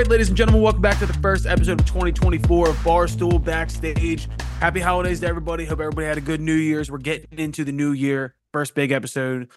[0.00, 4.28] right, ladies and gentlemen, welcome back to the first episode of 2024 of Barstool Backstage.
[4.58, 5.66] Happy holidays to everybody.
[5.66, 6.90] Hope everybody had a good New Year's.
[6.90, 8.34] We're getting into the new year.
[8.54, 9.50] First big episode.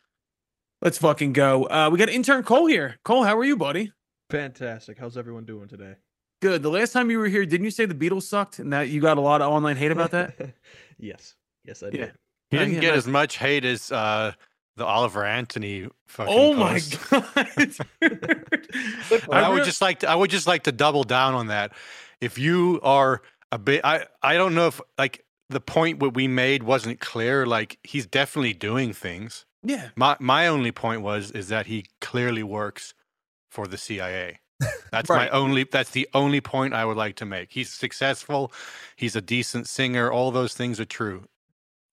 [0.82, 1.64] Let's fucking go.
[1.64, 2.98] Uh, we got intern Cole here.
[3.06, 3.94] Cole, how are you, buddy?
[4.32, 4.98] Fantastic.
[5.00, 5.96] How's everyone doing today?
[6.42, 6.62] Good.
[6.62, 9.00] The last time you were here, didn't you say the Beatles sucked and that you
[9.00, 10.36] got a lot of online hate about that?
[11.00, 11.36] yes.
[11.64, 11.92] Yes, I Yeah.
[11.92, 12.14] did.
[12.52, 14.34] He Uh, didn't get as much hate as uh,
[14.76, 17.26] the Oliver Anthony fucking Oh my god.
[18.02, 19.30] dude.
[19.32, 21.74] I, would just like to, I would just like to double down on that.
[22.22, 26.28] If you are a bit, I I don't know if like the point what we
[26.28, 27.46] made wasn't clear.
[27.46, 29.46] Like he's definitely doing things.
[29.64, 29.90] Yeah.
[29.96, 32.94] My my only point was is that he clearly works
[33.50, 34.40] for the CIA.
[34.92, 35.30] That's Right.
[35.32, 35.66] my only.
[35.66, 37.52] That's the only point I would like to make.
[37.52, 38.52] He's successful.
[38.96, 40.12] He's a decent singer.
[40.12, 41.26] All those things are true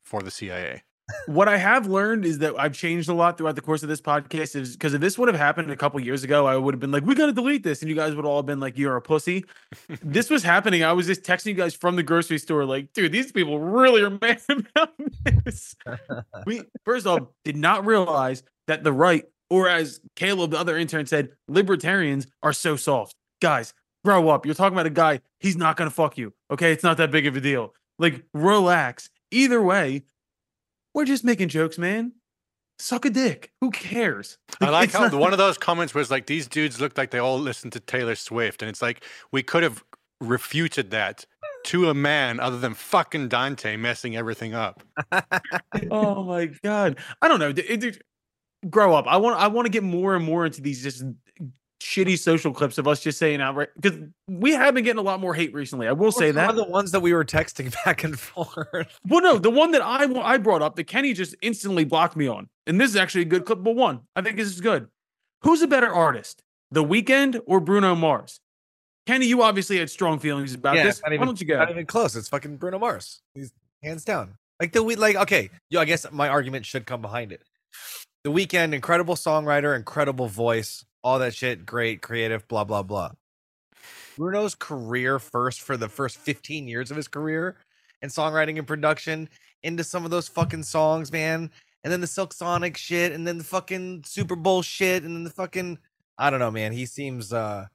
[0.01, 0.84] for the CIA.
[1.27, 4.00] What I have learned is that I've changed a lot throughout the course of this
[4.00, 4.56] podcast.
[4.56, 6.91] Is because if this would have happened a couple years ago, I would have been
[6.91, 8.97] like, "We got to delete this," and you guys would all have been like, "You're
[8.97, 9.44] a pussy."
[10.02, 10.83] this was happening.
[10.83, 14.02] I was just texting you guys from the grocery store, like, "Dude, these people really
[14.02, 14.92] are mad about
[15.44, 15.77] this."
[16.47, 21.06] we first off did not realize that the right, or as Caleb, the other intern,
[21.06, 23.14] said, libertarians are so soft.
[23.42, 23.74] Guys,
[24.05, 24.47] grow up.
[24.47, 25.20] You're talking about a guy.
[25.39, 26.33] He's not gonna fuck you.
[26.50, 27.74] Okay, it's not that big of a deal.
[27.98, 29.11] Like, relax.
[29.30, 30.02] Either way,
[30.94, 32.12] we're just making jokes, man.
[32.78, 33.52] Suck a dick.
[33.60, 34.38] Who cares?
[34.60, 37.19] I like how not- one of those comments was like, "These dudes look like they
[37.19, 39.84] all listen to Taylor Swift," and it's like we could have
[40.20, 41.27] refuted that
[41.66, 44.83] to a man other than fucking Dante messing everything up.
[45.91, 46.98] oh my god.
[47.20, 47.50] I don't know.
[47.50, 48.02] It- it-
[48.70, 49.06] grow up.
[49.06, 49.38] I want.
[49.38, 51.02] I want to get more and more into these just
[51.91, 55.20] shitty social clips of us just saying outright because we have been getting a lot
[55.20, 55.88] more hate recently.
[55.88, 56.50] I will say that.
[56.50, 58.98] of the ones that we were texting back and forth.
[59.08, 62.27] Well, no, the one that I I brought up that Kenny just instantly blocked me
[62.28, 64.00] on, and this is actually a good clippable one.
[64.14, 64.88] I think this is good.
[65.42, 68.40] Who's a better artist, The Weeknd or Bruno Mars?
[69.06, 71.00] Kenny, you obviously had strong feelings about Yeah, this.
[71.02, 71.56] not Why don't you go?
[71.58, 72.14] Not even close.
[72.14, 73.23] It's fucking Bruno Mars.
[73.34, 73.50] He's
[73.83, 74.34] hands down.
[74.61, 75.50] Like the we like okay.
[75.70, 77.42] Yo, I guess my argument should come behind it.
[78.24, 83.11] The Weeknd, incredible songwriter, incredible voice, all that shit, great, creative, blah blah blah.
[84.16, 87.56] Bruno's career first for the first 15 years of his career
[88.02, 89.28] and songwriting and production
[89.62, 91.50] into some of those fucking songs, man.
[91.83, 95.24] And then the Silk Sonic shit, and then the fucking Super Bowl shit, and then
[95.24, 95.78] the fucking
[96.18, 96.72] I don't know, man.
[96.72, 97.67] He seems uh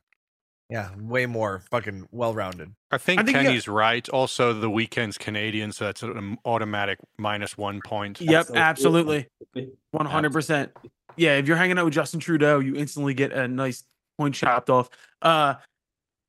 [0.69, 2.73] yeah, way more fucking well rounded.
[2.91, 4.07] I think, I think you got- Kenny's right.
[4.09, 8.19] Also, the Weeknd's Canadian, so that's an automatic minus one point.
[8.21, 9.27] Yep, Absolutely.
[9.53, 9.73] absolutely.
[9.91, 10.71] One hundred percent.
[11.17, 13.83] Yeah, if you're hanging out with Justin Trudeau, you instantly get a nice
[14.17, 14.89] point chopped off.
[15.21, 15.55] Uh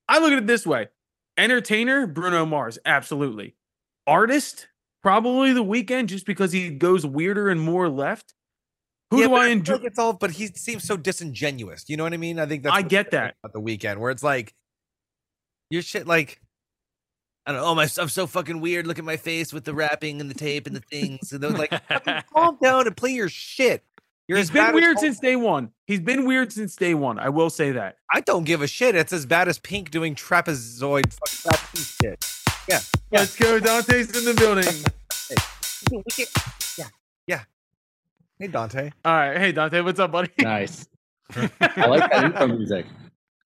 [0.09, 0.89] I look at it this way:
[1.37, 3.57] entertainer, Bruno Mars, absolutely.
[4.07, 4.69] Artist,
[5.03, 8.35] probably the Weeknd, just because he goes weirder and more left.
[9.11, 9.77] Who Yeah, do I enjoy?
[9.85, 11.85] It's all, but he seems so disingenuous.
[11.89, 12.39] You know what I mean?
[12.39, 13.37] I think that's I get that.
[13.45, 14.55] at the Weeknd, where it's like
[15.71, 16.41] your shit, like
[17.47, 17.69] I don't know.
[17.69, 18.89] Oh, my, I'm so fucking weird.
[18.89, 21.33] Look at my face with the wrapping and the tape and the things.
[21.33, 21.71] And they're like,
[22.35, 23.85] calm down and play your shit.
[24.27, 25.71] You're He's been weird since day one.
[25.87, 27.21] He's been weird since day one.
[27.21, 27.99] I will say that.
[28.13, 28.97] I don't give a shit.
[28.97, 32.25] It's as bad as Pink doing trapezoid fucking shit.
[32.69, 32.81] Yeah,
[33.13, 33.21] Yeah.
[33.21, 33.61] Let's go.
[33.61, 34.65] Dante's in the building.
[36.79, 36.87] yeah,
[37.29, 37.45] yeah.
[38.39, 38.91] Hey Dante.
[39.05, 39.39] All right.
[39.39, 40.31] Hey, Dante, what's up, buddy?
[40.39, 40.87] Nice.
[41.35, 42.87] I like that intro music.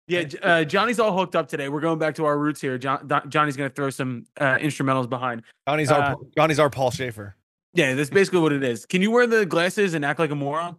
[0.07, 1.68] Yeah, uh, Johnny's all hooked up today.
[1.68, 2.78] We're going back to our roots here.
[2.78, 5.41] John, Don- Johnny's going to throw some uh, instrumentals behind.
[5.68, 7.35] Johnny's Uh, our Johnny's our Paul Shaffer.
[7.74, 8.85] Yeah, that's basically what it is.
[8.85, 10.75] Can you wear the glasses and act like a moron?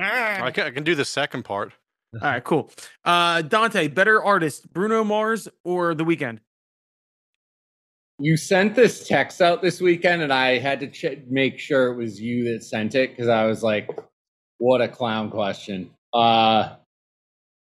[0.00, 1.72] I can, I can do the second part.
[2.14, 2.70] All right, cool.
[3.04, 6.38] Uh, Dante, better artist, Bruno Mars or The Weeknd?
[8.18, 11.96] You sent this text out this weekend, and I had to ch- make sure it
[11.96, 13.90] was you that sent it because I was like,
[14.58, 16.76] "What a clown question!" Uh,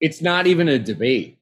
[0.00, 1.38] it's not even a debate.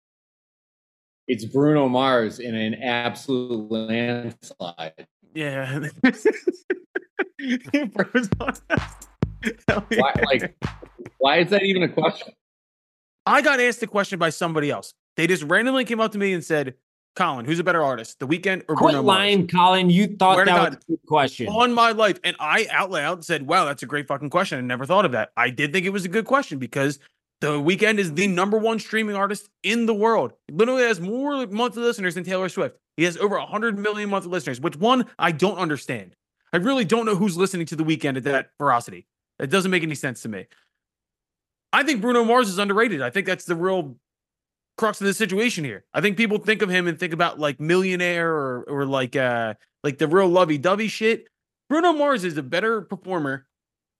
[1.29, 5.07] It's Bruno Mars in an absolute landslide.
[5.35, 5.89] Yeah.
[7.39, 8.95] He froze on us.
[9.69, 10.57] Hell Why, like,
[11.19, 12.33] why is that even a question?
[13.27, 14.95] I got asked the question by somebody else.
[15.17, 16.75] They just randomly came up to me and said,
[17.17, 19.91] "Colin, who's a better artist, The Weeknd or Quit Bruno lying, Mars?" Colin.
[19.91, 21.49] You thought to that was a good question.
[21.49, 24.59] On my life, and I out loud said, "Wow, that's a great fucking question.
[24.59, 27.01] I never thought of that." I did think it was a good question because
[27.41, 30.33] The Weeknd is the number one streaming artist in the world.
[30.49, 32.79] He literally has more monthly listeners than Taylor Swift.
[32.97, 36.17] He has over 100 million monthly listeners, which one I don't understand.
[36.53, 39.07] I really don't know who's listening to The Weeknd at that ferocity.
[39.39, 40.47] It doesn't make any sense to me.
[41.73, 43.03] I think Bruno Mars is underrated.
[43.03, 43.97] I think that's the real
[44.77, 45.85] crux of the situation here.
[45.95, 49.55] I think people think of him and think about like millionaire or or like uh
[49.83, 51.29] like the real lovey-dovey shit.
[51.69, 53.47] Bruno Mars is a better performer.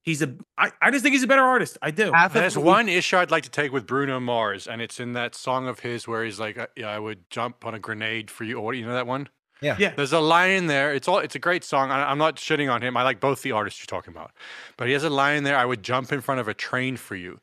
[0.03, 0.35] He's a.
[0.57, 1.77] I, I just think he's a better artist.
[1.81, 2.13] I do.
[2.13, 5.35] Half There's one issue I'd like to take with Bruno Mars, and it's in that
[5.35, 8.57] song of his where he's like, "Yeah, I would jump on a grenade for you."
[8.57, 9.27] Or you know that one?
[9.61, 9.75] Yeah.
[9.77, 9.93] Yeah.
[9.95, 10.93] There's a line in there.
[10.93, 11.19] It's all.
[11.19, 11.91] It's a great song.
[11.91, 12.95] I, I'm not shitting on him.
[12.95, 14.31] I like both the artists you're talking about,
[14.77, 15.57] but he has a line there.
[15.57, 17.41] I would jump in front of a train for you,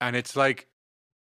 [0.00, 0.68] and it's like.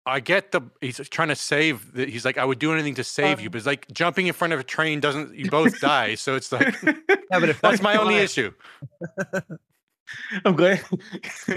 [0.06, 3.04] I get the he's trying to save the, he's like I would do anything to
[3.04, 6.14] save you but it's like jumping in front of a train doesn't you both die
[6.14, 8.52] so it's like Yeah, but if that's my only issue
[10.44, 10.84] I'm glad.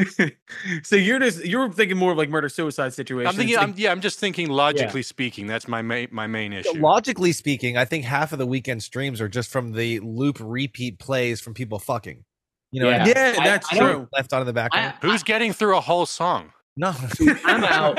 [0.84, 3.28] so you're just you're thinking more of like murder suicide situation.
[3.28, 6.74] I'm thinking I'm, yeah I'm just thinking logically speaking that's my main my main issue
[6.80, 10.98] Logically speaking, I think half of the Weeknd streams are just from the loop repeat
[11.00, 12.24] plays from people fucking.
[12.72, 13.14] You know, what I mean?
[13.16, 14.08] yeah, that's I don't- true.
[14.14, 14.94] left on in the background.
[15.02, 16.94] I, who's getting through a whole song no,
[17.46, 17.98] I'm out.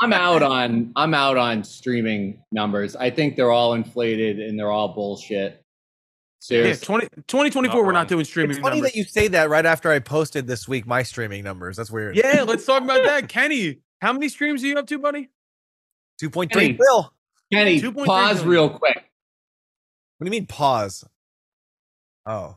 [0.00, 2.96] I'm out on I'm out on streaming numbers.
[2.96, 5.62] I think they're all inflated and they're all bullshit.
[6.50, 7.94] Yeah, 20, 2024, we're wrong.
[7.94, 8.52] not doing streaming.
[8.52, 8.92] it's funny numbers.
[8.92, 11.76] that you say that right after I posted this week my streaming numbers.
[11.76, 12.14] That's weird.
[12.16, 13.28] Yeah, let's talk about that.
[13.28, 15.28] Kenny, how many streams are you up to, buddy?
[16.22, 16.72] 2.3 Kenny.
[16.74, 17.12] bill.
[17.52, 18.48] Kenny, 2.3 pause million.
[18.48, 18.96] real quick.
[20.18, 21.04] What do you mean pause?
[22.26, 22.56] Oh,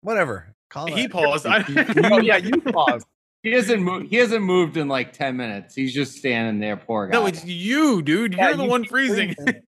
[0.00, 0.54] whatever.
[0.70, 1.10] Call He it.
[1.10, 1.46] paused.
[1.46, 1.62] I,
[2.10, 3.04] oh yeah, you pause.
[3.42, 4.08] He hasn't moved.
[4.10, 5.74] He hasn't moved in like ten minutes.
[5.74, 7.12] He's just standing there, poor guy.
[7.18, 8.34] no, it's you, dude.
[8.34, 9.34] Yeah, You're the you one freezing.
[9.34, 9.62] freezing.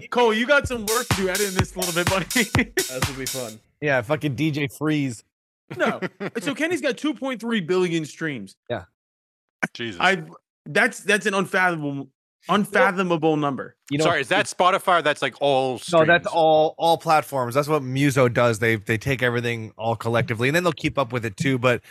[0.10, 2.72] Cole, you got some work to do editing this a little bit, buddy.
[2.88, 3.60] That would be fun.
[3.80, 5.22] yeah, fucking DJ freeze.
[5.76, 6.00] no,
[6.40, 8.56] so Kenny's got 2.3 billion streams.
[8.70, 8.84] Yeah,
[9.74, 10.22] Jesus I
[10.64, 12.08] that's that's an unfathomable
[12.48, 13.74] unfathomable number.
[13.90, 17.54] You know, sorry is that Spotify or that's like all No, that's all all platforms.
[17.54, 18.58] That's what Muso does.
[18.58, 21.58] They they take everything all collectively, and then they'll keep up with it too.
[21.58, 21.82] But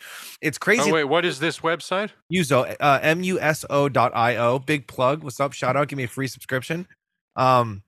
[0.42, 0.90] it's crazy.
[0.90, 4.60] oh wait what is this website Muso, uh, M U S O dot I O.
[4.60, 5.24] Big plug.
[5.24, 5.54] What's up?
[5.54, 5.88] Shout out.
[5.88, 6.88] Give me a free subscription.
[7.36, 7.84] Um,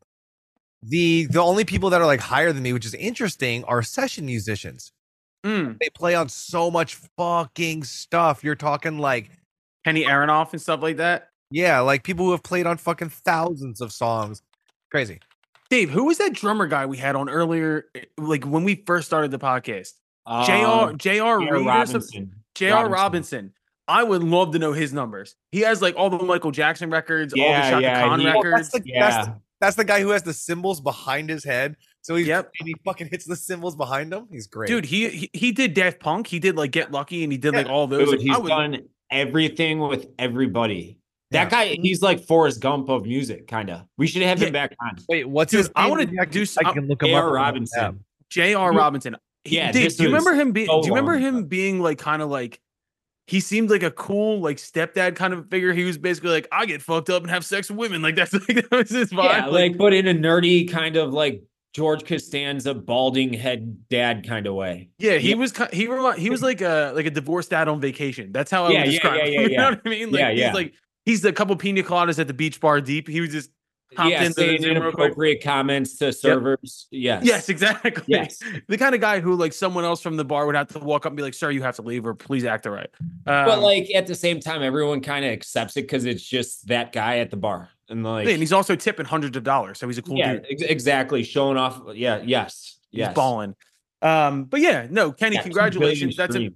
[0.83, 4.25] the the only people that are like higher than me, which is interesting, are session
[4.25, 4.91] musicians.
[5.45, 5.77] Mm.
[5.79, 8.43] They play on so much fucking stuff.
[8.43, 9.31] You're talking like
[9.85, 11.28] Kenny Aronoff and stuff like that.
[11.51, 14.41] Yeah, like people who have played on fucking thousands of songs.
[14.91, 15.19] Crazy.
[15.69, 17.85] Dave, who was that drummer guy we had on earlier?
[17.95, 19.89] eh, Like when we first started the podcast,
[20.25, 20.91] Um, Jr.
[20.93, 20.97] Jr.
[20.97, 21.39] J.R.
[21.39, 22.31] Reed Robinson.
[22.55, 22.65] Jr.
[22.87, 23.53] Robinson.
[23.87, 25.35] I would love to know his numbers.
[25.51, 28.25] He has like all the Michael Jackson records, all the Yeah, Shaka yeah, Khan he-
[28.27, 28.99] Well, that's, the, Yeah.
[29.09, 31.75] that's, the, that's the guy who has the cymbals behind his head.
[32.01, 32.51] So he's Yep.
[32.59, 34.27] and he fucking hits the cymbals behind him.
[34.31, 34.67] He's great.
[34.67, 36.27] Dude, he, he he did Daft Punk.
[36.27, 38.01] He did like Get Lucky, and he did like all those.
[38.09, 38.77] Dude, Like, he's I would- done
[39.11, 40.98] everything with everybody.
[41.31, 41.49] That Yeah.
[41.49, 43.81] guy, he's like Forrest Gump of music, kind of.
[43.97, 44.47] We should have Yeah.
[44.47, 44.97] him back on.
[45.07, 45.71] Wait, what's Dude, his?
[45.75, 47.27] I wanna Maybe do some- I can look him A.R.
[47.27, 47.33] up.
[47.33, 48.03] Robinson.
[48.29, 48.73] J.R.
[48.73, 49.15] Robinson.
[49.43, 50.67] He- Yeah, Dave, this do you remember him being?
[50.67, 51.45] so do you remember long him ago.
[51.47, 52.59] being like kind of like?
[53.27, 55.71] He seemed like a cool like stepdad kind of figure.
[55.71, 58.01] He was basically like, I get fucked up and have sex with women.
[58.01, 59.23] Like that's like that was his vibe.
[59.25, 61.43] Yeah, like, but in a nerdy kind of like
[61.75, 64.89] George Costanza, balding head dad kind of way.
[64.97, 65.35] Yeah, he Yeah.
[65.35, 68.31] was ki- he remi- he was like a like a divorced dad on vacation.
[68.31, 69.33] That's how I Yeah, would yeah, describe yeah, him.
[69.33, 70.11] yeah, you know what I mean?
[70.11, 70.53] Like Yeah, he's yeah.
[70.53, 70.73] like
[71.09, 73.07] he's a couple pina coladas at the beach bar deep.
[73.07, 73.49] He was just
[73.97, 74.83] hopped yeah, into the saying Zoom quick.
[74.83, 76.87] inappropriate comments to servers.
[76.91, 77.23] Yes.
[77.25, 78.03] Yes, exactly.
[78.05, 78.39] Yes.
[78.67, 81.05] The kind of guy who like someone else from the bar would have to walk
[81.05, 82.89] up and be like, "Sir, you have to leave, or please act all right."
[83.25, 86.67] But Um, like at the same time, everyone kind of accepts it because it's just
[86.67, 87.69] that guy at the bar.
[87.89, 90.45] And like, and he's also tipping hundreds of dollars, so he's a cool yeah, dude.
[90.51, 91.23] ex- exactly.
[91.23, 91.81] Showing off.
[91.95, 92.21] Yeah.
[92.23, 92.77] Yes.
[92.91, 93.15] He's Yes.
[93.15, 93.55] balling.
[94.03, 96.15] Um, but yeah, no, Kenny, Yeah, congratulations.
[96.15, 96.51] That's a.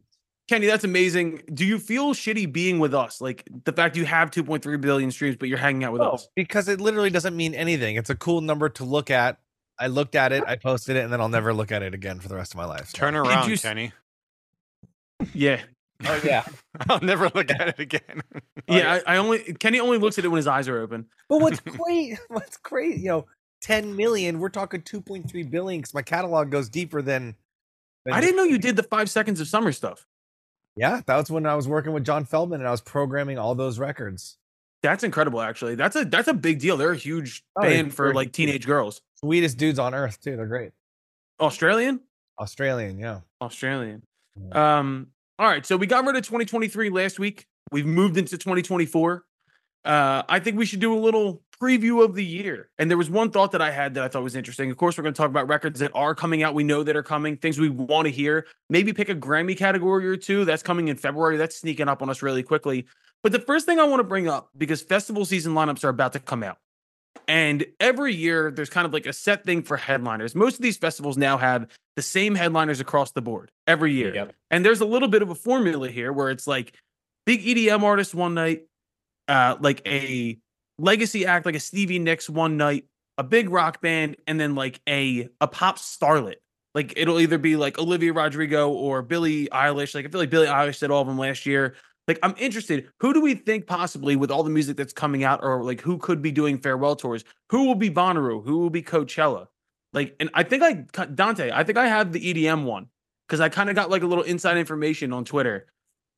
[0.50, 1.42] Kenny, that's amazing.
[1.54, 3.22] Do you feel shitty being with us?
[3.22, 6.28] Like the fact you have 2.3 billion streams, but you're hanging out with No, us.
[6.36, 7.96] because it literally doesn't mean anything.
[7.96, 9.40] It's a cool number to look at.
[9.80, 12.20] I looked at it, I posted it, and then I'll never look at it again
[12.20, 12.90] for the rest of my life.
[12.90, 13.92] So- turn around you Kenny
[15.34, 15.62] Yeah.
[16.06, 16.44] Oh yeah.
[16.90, 18.02] I'll never look at it again
[18.36, 19.00] oh, Yeah.
[19.08, 21.06] I, I only Kenny only looks at it when his eyes are open.
[21.30, 22.20] But what's great?
[22.28, 22.98] What's great?
[22.98, 23.26] You know,
[23.62, 24.40] ten million.
[24.40, 27.36] We're talking two point three billion because my catalog goes deeper than.
[28.04, 30.06] than I didn't know you did the five seconds of summer stuff.
[30.76, 33.54] Yeah, that was when I was working with John Feldmann and I was programming all
[33.56, 34.38] those records.
[34.82, 35.76] That's incredible, actually.
[35.76, 36.76] That's a that's a big deal.
[36.78, 39.02] They're a huge Oh, band for like teenage girls.
[39.22, 40.36] Sweetest dudes on earth too.
[40.36, 40.72] They're great.
[41.40, 42.02] Australian?
[42.40, 43.20] Australian, yeah.
[43.42, 44.02] Australian.
[44.52, 45.08] Um,
[45.40, 45.66] all right.
[45.66, 47.46] So we got rid of 2023 last week.
[47.72, 49.24] We've moved into 2024.
[49.86, 52.70] Uh, I think we should do a little preview of the year.
[52.78, 54.72] And there was one thought that I had that I thought was interesting.
[54.72, 56.54] Of course, we're going to talk about records that are coming out.
[56.54, 58.46] We know that are coming, things we want to hear.
[58.70, 60.46] Maybe pick a Grammy category or two.
[60.46, 61.38] That's coming in February.
[61.38, 62.86] That's sneaking up on us really quickly.
[63.22, 66.14] But the first thing I want to bring up, because festival season lineups are about
[66.14, 66.58] to come out.
[67.28, 70.36] And every year, there's kind of like a set thing for headliners.
[70.36, 74.14] Most of these festivals now have the same headliners across the board every year.
[74.14, 74.34] Yep.
[74.52, 76.74] And there's a little bit of a formula here where it's like
[77.26, 78.64] big EDM artist one night,
[79.28, 80.38] uh, like a
[80.80, 82.86] legacy act like a Stevie Nicks one night,
[83.18, 86.36] a big rock band, and then like a a pop starlet
[86.76, 89.96] Like it'll either be like Olivia Rodrigo or Billie Eilish.
[89.96, 91.76] Like I feel like Billie Eilish did all of them last year.
[92.08, 92.90] Like I'm interested.
[93.00, 95.98] Who do we think possibly with all the music that's coming out, or like who
[95.98, 97.24] could be doing farewell tours?
[97.50, 98.44] Who will be Bonnaroo?
[98.44, 99.48] Who will be Coachella?
[99.94, 101.52] Like, and I think I Dante.
[101.54, 102.88] I think I have the EDM one
[103.28, 105.68] because I kind of got like a little inside information on Twitter.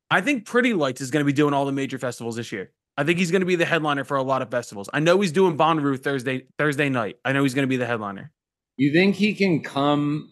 [0.09, 2.71] I think Pretty Lights is going to be doing all the major festivals this year.
[2.97, 4.89] I think he's going to be the headliner for a lot of festivals.
[4.93, 7.17] I know he's doing Bonnaroo Thursday Thursday night.
[7.25, 8.31] I know he's going to be the headliner.
[8.77, 10.31] You think he can come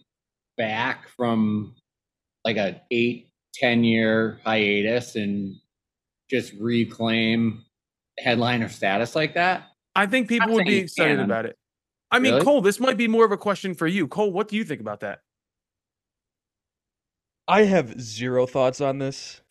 [0.58, 1.75] back from
[2.46, 5.55] like a eight, ten year hiatus and
[6.29, 7.63] just reclaim
[8.20, 9.63] headliner status like that?
[9.96, 11.25] I think people Not would be excited can.
[11.25, 11.58] about it.
[12.12, 12.46] I mean, Really?
[12.46, 14.08] Cole, this might be more of a question for you.
[14.08, 15.20] Cole, what do you think about that?
[17.48, 19.41] I have zero thoughts on this.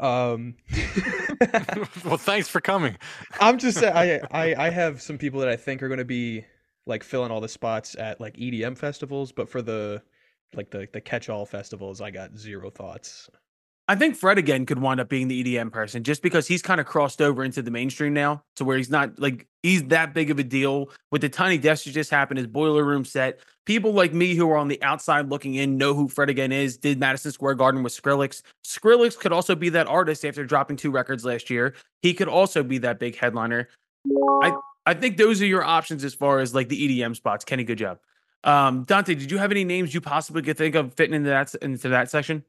[0.00, 0.56] Um,
[2.04, 2.96] well, thanks for coming.
[3.40, 6.04] I'm just saying, I, I I have some people that I think are going to
[6.04, 6.44] be
[6.86, 10.02] like filling all the spots at like EDM festivals, but for the
[10.54, 13.30] like the the catch-all festivals, I got zero thoughts.
[13.90, 16.80] I think Fred again could wind up being the EDM person just because he's kind
[16.80, 20.30] of crossed over into the mainstream now to where he's not like he's that big
[20.30, 23.40] of a deal with the tiny desk that just happened, his boiler room set.
[23.66, 26.76] People like me who are on the outside looking in know who Fred again is.
[26.76, 28.42] Did Madison Square Garden with Skrillex.
[28.64, 31.74] Skrillex could also be that artist after dropping two records last year.
[32.00, 33.70] He could also be that big headliner.
[34.40, 34.52] I
[34.86, 37.44] I think those are your options as far as like the EDM spots.
[37.44, 37.98] Kenny, good job.
[38.44, 41.52] Um, Dante, did you have any names you possibly could think of fitting into that
[41.56, 42.44] into that section?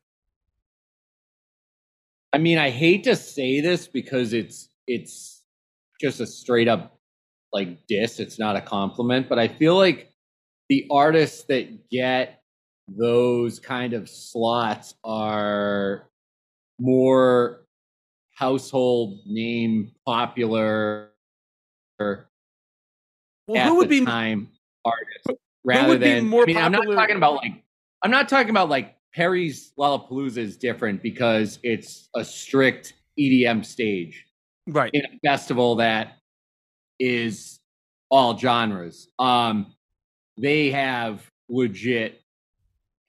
[2.33, 5.43] I mean, I hate to say this because it's it's
[6.00, 6.97] just a straight up
[7.51, 8.19] like diss.
[8.19, 10.09] It's not a compliment, but I feel like
[10.69, 12.41] the artists that get
[12.88, 16.09] those kind of slots are
[16.79, 17.65] more
[18.35, 21.11] household name popular
[22.00, 24.50] Well, who would be time
[24.85, 27.63] artists rather than more I mean, I'm not talking about like
[28.01, 34.25] I'm not talking about like Perry's Lollapalooza is different because it's a strict EDM stage
[34.67, 34.91] right?
[34.93, 36.17] in a festival that
[36.99, 37.59] is
[38.09, 39.07] all genres.
[39.19, 39.73] Um,
[40.37, 42.21] they have legit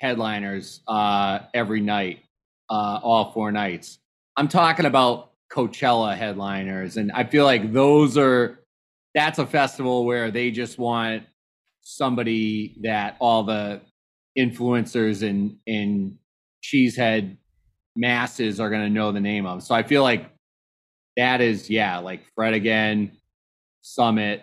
[0.00, 2.20] headliners uh, every night,
[2.68, 3.98] uh, all four nights.
[4.36, 8.60] I'm talking about Coachella headliners, and I feel like those are
[9.14, 11.24] that's a festival where they just want
[11.82, 13.82] somebody that all the
[14.38, 16.18] influencers and and
[16.62, 17.36] cheesehead
[17.96, 19.62] masses are going to know the name of.
[19.62, 20.30] So I feel like
[21.16, 23.12] that is yeah, like Fred again,
[23.82, 24.42] Summit.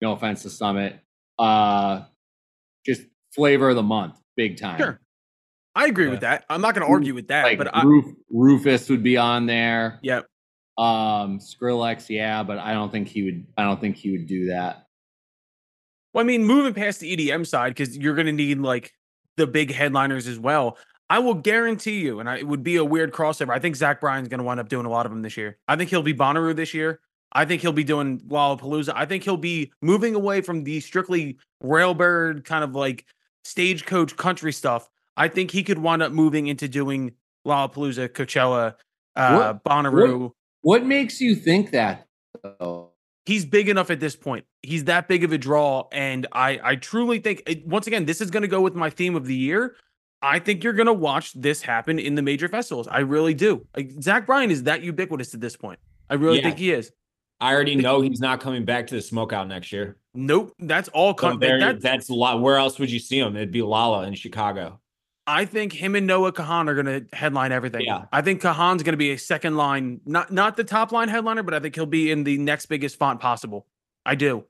[0.00, 0.98] No offense to Summit.
[1.38, 2.02] Uh,
[2.84, 3.02] just
[3.34, 4.78] flavor of the month, big time.
[4.78, 5.00] Sure.
[5.76, 6.44] I agree with that.
[6.48, 7.82] I'm not going to argue with that, Like but I,
[8.30, 9.98] Rufus would be on there.
[10.02, 10.26] Yep.
[10.78, 13.46] Um, Skrillex, yeah, but I don't think he would.
[13.56, 14.86] I don't think he would do that.
[16.12, 18.92] Well, I mean, moving past the EDM side, because you're going to need like
[19.36, 20.78] the big headliners as well.
[21.10, 23.50] I will guarantee you, and I, it would be a weird crossover.
[23.50, 25.58] I think Zach Bryan's going to wind up doing a lot of them this year.
[25.68, 27.00] I think he'll be Bonnaroo this year.
[27.32, 28.92] I think he'll be doing Lollapalooza.
[28.94, 33.04] I think he'll be moving away from the strictly railbird kind of like
[33.42, 34.88] stagecoach country stuff.
[35.16, 37.12] I think he could wind up moving into doing
[37.46, 38.74] Lollapalooza, Coachella,
[39.16, 40.30] uh, Bonnaroo.
[40.62, 42.06] What makes you think that?
[42.42, 42.93] Though?
[43.26, 44.44] He's big enough at this point.
[44.62, 48.20] He's that big of a draw, and I I truly think it, once again this
[48.20, 49.76] is going to go with my theme of the year.
[50.22, 52.88] I think you're going to watch this happen in the major festivals.
[52.88, 53.66] I really do.
[53.76, 55.78] Like, Zach Bryan is that ubiquitous at this point.
[56.08, 56.44] I really Yeah.
[56.44, 56.92] think he is.
[57.40, 59.98] I already know he's not coming back to the smokeout next year.
[60.14, 61.10] Nope, that's all.
[61.10, 62.40] So Com- there- that, that's a lot.
[62.40, 63.36] Where else would you see him?
[63.36, 64.80] It'd be Lolla in Chicago.
[65.26, 67.82] I think him and Noah Kahan are going to headline everything.
[67.82, 68.04] Yeah.
[68.12, 71.42] I think Kahan's going to be a second line, not not the top line headliner,
[71.42, 73.66] but I think he'll be in the next biggest font possible.
[74.04, 74.44] I do.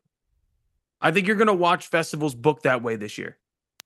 [1.00, 3.38] I think you're going to watch festivals book that way this year.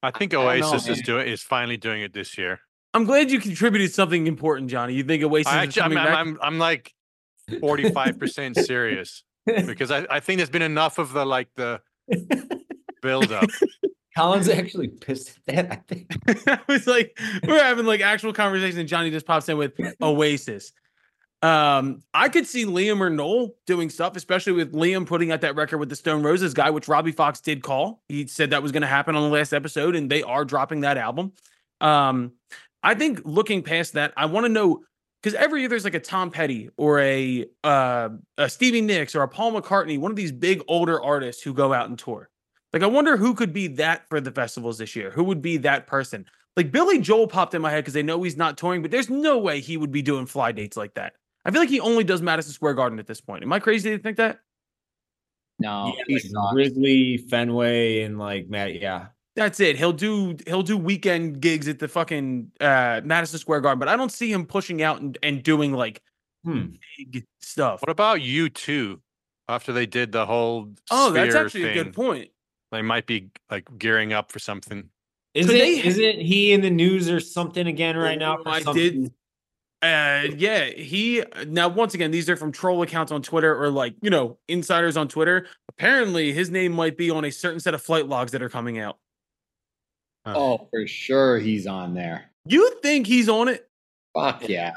[0.03, 2.61] I think I know, Oasis is doing is finally doing it this year.
[2.95, 4.95] I'm glad you contributed something important, Johnny.
[4.95, 6.43] You think Oasis I is actually, I'm, coming I'm, back?
[6.43, 6.95] I'm, I'm like
[7.61, 11.81] 45 percent serious because I, I think there's been enough of the like the
[13.03, 13.51] build up.
[14.19, 15.73] Colin's actually pissed at that.
[15.73, 16.17] I think.
[16.49, 20.73] I was like, we're having like actual conversation, and Johnny just pops in with Oasis.
[21.41, 25.55] Um, I could see Liam or Noel doing stuff, especially with Liam putting out that
[25.55, 28.03] record with the Stone Roses guy, which Robbie Fox did call.
[28.09, 30.81] He said that was going to happen on the last episode, and they are dropping
[30.81, 31.33] that album.
[31.81, 32.33] Um,
[32.83, 34.83] I think looking past that, I want to know
[35.23, 39.23] because every year there's like a Tom Petty or a uh, a Stevie Nicks or
[39.23, 42.29] a Paul McCartney, one of these big older artists who go out and tour.
[42.73, 45.11] Like, I wonder who could be that for the festivals this year.
[45.11, 46.27] Who would be that person?
[46.57, 49.09] Like Billy Joel popped in my head because they know he's not touring, but there's
[49.09, 51.15] no way he would be doing fly dates like that.
[51.45, 53.43] I feel like he only does Madison Square Garden at this point.
[53.45, 54.41] Am I crazy to think that?
[55.61, 56.53] No, Yeah, he like sucks.
[56.53, 58.81] Grizzly, Fenway, and like Matt.
[58.81, 59.77] Yeah, That's it.
[59.77, 63.97] He'll do he'll do weekend gigs at the fucking uh, Madison Square Garden, but I
[63.97, 66.03] don't see him pushing out and, and doing like
[66.45, 66.67] Hmm.
[66.97, 67.83] big stuff.
[67.83, 69.01] What about U2?
[69.49, 72.31] After they did the whole Oh, that's sphere actually a good point.
[72.71, 74.89] They might be like gearing up for something.
[75.35, 78.39] Is Could it they- isn't he in the news or something again right now?
[78.39, 79.03] Oh, for I something?
[79.03, 79.13] did-
[79.81, 83.95] Uh, yeah, he now once again these are from troll accounts on Twitter or like
[84.03, 85.47] you know insiders on Twitter.
[85.69, 88.79] Apparently, his name might be on a certain set of flight logs that are coming
[88.81, 88.99] out.
[90.27, 92.33] Oh, for sure he's on there.
[92.45, 93.69] You think he's on it?
[94.15, 94.73] Fuck yeah.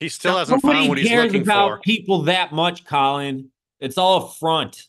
[0.00, 1.78] He still hasn't Nobody found what he's cares looking about for.
[1.80, 3.50] people that much, Colin.
[3.78, 4.88] It's all a front.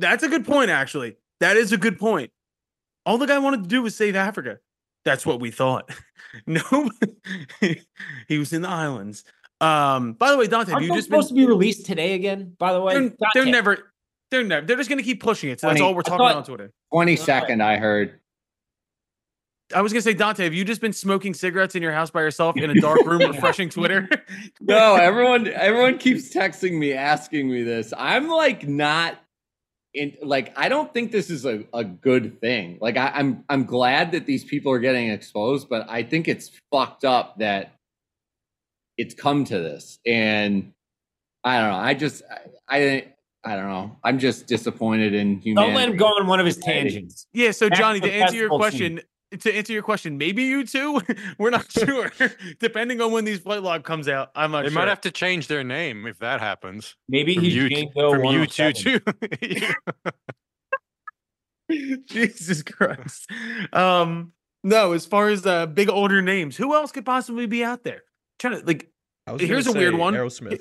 [0.00, 1.16] That's a good point, actually.
[1.40, 2.30] That is a good point.
[3.06, 4.58] All the guy wanted to do was save Africa.
[5.04, 5.90] That's what we thought.
[6.46, 6.90] no,
[8.28, 9.24] he was in the islands.
[9.60, 11.18] Um, by the way, Dante, have Aren't you those just been?
[11.18, 12.54] supposed to be released today again?
[12.58, 13.92] By the way, They're, they're never.
[14.30, 14.66] They're never.
[14.66, 15.60] They're just gonna keep pushing it.
[15.60, 16.72] So that's all we're talking about on Twitter.
[16.92, 18.20] 22nd, I heard.
[19.74, 22.22] I was gonna say, Dante, have you just been smoking cigarettes in your house by
[22.22, 24.08] yourself in a dark room, refreshing Twitter?
[24.60, 27.92] No, everyone everyone keeps texting me asking me this.
[27.96, 29.18] I'm like not
[29.94, 32.78] in like I don't think this is a, a good thing.
[32.80, 36.50] Like I, I'm I'm glad that these people are getting exposed, but I think it's
[36.70, 37.74] fucked up that
[38.96, 39.98] it's come to this.
[40.06, 40.72] And
[41.42, 41.76] I don't know.
[41.76, 42.22] I just
[42.68, 43.04] I I,
[43.44, 43.96] I don't know.
[44.04, 45.72] I'm just disappointed in humanity.
[45.72, 47.26] don't let him go on one of his tangents.
[47.32, 47.50] yeah.
[47.50, 49.00] So Johnny, to to answer your festival question,
[49.38, 51.34] to answer your question, maybe U2.
[51.38, 52.10] We're not sure.
[52.58, 54.78] Depending on when these flight log comes out, I'm not They sure.
[54.80, 56.96] might have to change their name if that happens.
[57.08, 59.02] Maybe From he's you, Django from you two 107.
[61.70, 62.00] too.
[62.08, 63.30] Jesus Christ.
[63.72, 64.32] Um,
[64.64, 68.02] no, as far as uh, big older names, who else could possibly be out there?
[68.38, 68.90] trying to like
[69.26, 70.14] I was Here's gonna a weird one.
[70.14, 70.60] Aerosmith.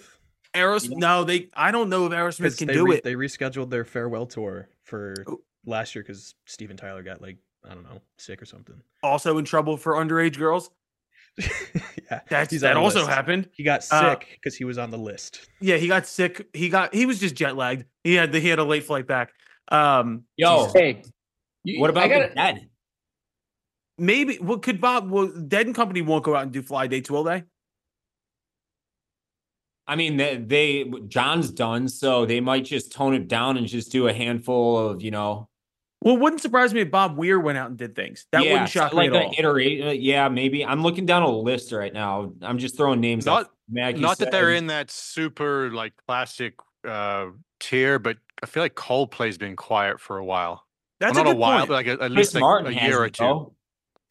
[0.53, 0.97] Aerosmith.
[0.97, 1.49] No, they.
[1.53, 3.03] I don't know if Aerosmith can they do re- it.
[3.03, 5.39] They rescheduled their farewell tour for Oh.
[5.65, 8.81] last year because Steven Tyler got like I don't know sick or something.
[9.03, 10.69] Also in trouble for underage girls.
[11.37, 13.09] yeah, That's he's that also list.
[13.09, 13.49] happened.
[13.53, 15.47] He got Uh, sick because he was on the list.
[15.61, 16.47] Yeah, he got sick.
[16.53, 16.93] He got.
[16.93, 17.85] He was just jet lagged.
[18.03, 18.31] He had.
[18.31, 19.31] The, he had a late flight back.
[19.71, 20.73] Um, Yo, Jesus.
[20.73, 21.03] Hey,
[21.63, 22.69] you- what about gotta- the dead?
[23.97, 24.37] maybe.
[24.41, 25.09] Well, could Bob?
[25.11, 27.43] Well, Dead and Company won't go out and do fly dates, will they?
[29.87, 33.91] I mean, they, they John's done, so they might just tone it down and just
[33.91, 35.48] do a handful of you know.
[36.01, 38.25] Well, it wouldn't surprise me if Bob Weir went out and did things.
[38.31, 39.33] That yeah, wouldn't shock like me at all.
[39.37, 39.83] iterate.
[39.83, 40.65] uh, yeah, maybe.
[40.65, 42.31] I'm looking down a list right now.
[42.41, 43.25] I'm just throwing names.
[43.25, 43.51] Not- out.
[43.71, 46.55] Maggie Not that they're in that super like classic
[46.87, 47.27] uh
[47.59, 50.65] tier, but I feel like Coldplay's been quiet for a while.
[50.99, 51.67] That's well, a not good a while, point.
[51.69, 53.23] but like a, at Chris least like Martin a year or two.
[53.23, 53.53] though.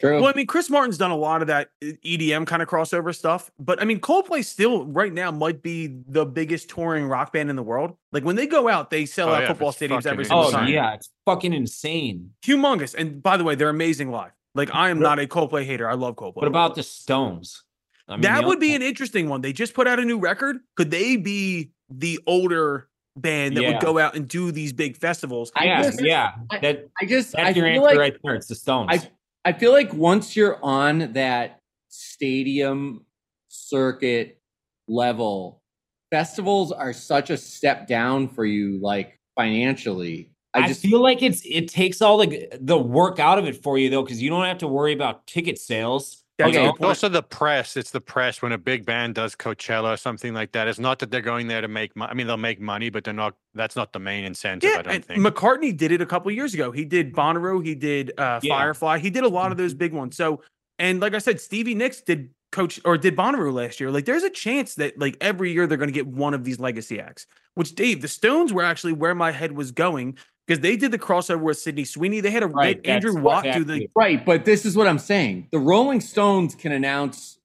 [0.01, 0.21] True.
[0.21, 3.51] Well, I mean, Chris Martin's done a lot of that EDM kind of crossover stuff,
[3.59, 7.57] but I mean, Coldplay still right now might be the biggest touring rock band in
[7.57, 7.97] the world.
[8.13, 10.45] Like when they go out, they sell Oh, out yeah, football stadiums every fucking single
[10.47, 10.69] Oh time.
[10.69, 12.31] yeah, it's fucking insane.
[12.45, 12.95] humongous.
[12.95, 14.31] And by the way, they're amazing live.
[14.55, 15.89] Like I am not a Coldplay hater.
[15.91, 16.37] I love Coldplay.
[16.37, 17.65] What about the Stones?
[18.07, 19.41] I mean, that would be an interesting one.
[19.43, 20.59] They just put out a new record.
[20.77, 23.73] Could they be the older band that Yeah.
[23.73, 25.51] would go out and do these big festivals?
[25.57, 26.33] I yeah, just- yeah.
[26.51, 28.35] I- that I just that's I your feel answer like right there.
[28.37, 28.89] It's the Stones.
[28.91, 29.01] I
[29.45, 33.05] I feel like once you're on that stadium
[33.49, 34.41] circuit
[34.89, 35.63] level,
[36.11, 40.31] festivals are such a step down for you, like financially.
[40.55, 43.63] I I, just feel like it's it takes all the the work out of it
[43.63, 46.25] for you though, because you don't have to worry about ticket sales.
[46.39, 46.69] That's you a know?
[46.69, 46.89] good It's point.
[46.89, 47.77] also the press.
[47.77, 50.69] It's the press when a big band does Coachella or something like that.
[50.69, 52.11] It's not that they're going there to make money.
[52.11, 53.35] I mean, they'll make money, but they're not.
[53.55, 54.71] That's not the main incentive.
[54.71, 55.21] Yeah, I don't think.
[55.21, 56.71] McCartney did it a couple years ago.
[56.71, 58.57] He did Bonnaroo, he did uh, Yeah.
[58.57, 60.17] Firefly, he did a lot of those big ones.
[60.17, 60.43] So,
[60.79, 63.91] and like I said, Stevie Nicks did coach or did Bonnaroo last year.
[63.91, 66.61] Like, there's a chance that like every year they're going to get one of these
[66.61, 67.27] legacy acts.
[67.57, 70.17] Which Dave, the Stones were actually where my head was going
[70.49, 72.21] because they did the crossover with Sydney Sweeney.
[72.21, 74.99] They had a Right, Andrew that's Watt do the right, but this is what I'm
[74.99, 75.49] saying.
[75.53, 77.39] The Rolling Stones can announce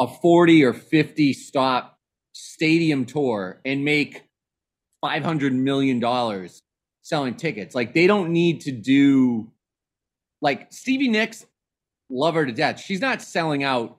[0.00, 2.00] a 40 or 50 stop
[2.32, 4.24] stadium tour and make
[5.02, 6.62] 500 million dollars
[7.02, 7.76] selling tickets.
[7.76, 9.52] Like they don't need to do
[10.40, 11.46] like Stevie Nicks
[12.10, 12.80] love her to death.
[12.80, 13.98] She's not selling out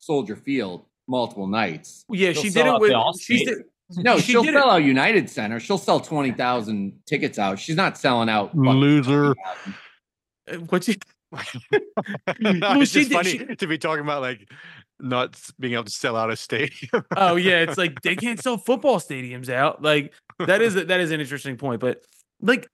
[0.00, 2.04] Soldier Field multiple nights.
[2.10, 2.32] yeah.
[2.32, 3.58] She'll She did it with she did.
[3.96, 5.58] No, She she'll sell it- out United Center.
[5.60, 7.58] She'll sell 20,000 tickets out.
[7.58, 9.34] She's not selling out Loser.
[9.34, 9.36] 20,000.
[10.52, 10.88] uh, What
[12.40, 14.50] no, it's she just did- funny she- to be talking about like
[15.00, 17.04] not being able to sell out a stadium.
[17.16, 19.82] oh yeah, it's like they can't sell football stadiums out.
[19.82, 21.80] Like that is that is an interesting point.
[21.80, 22.02] But
[22.40, 22.68] like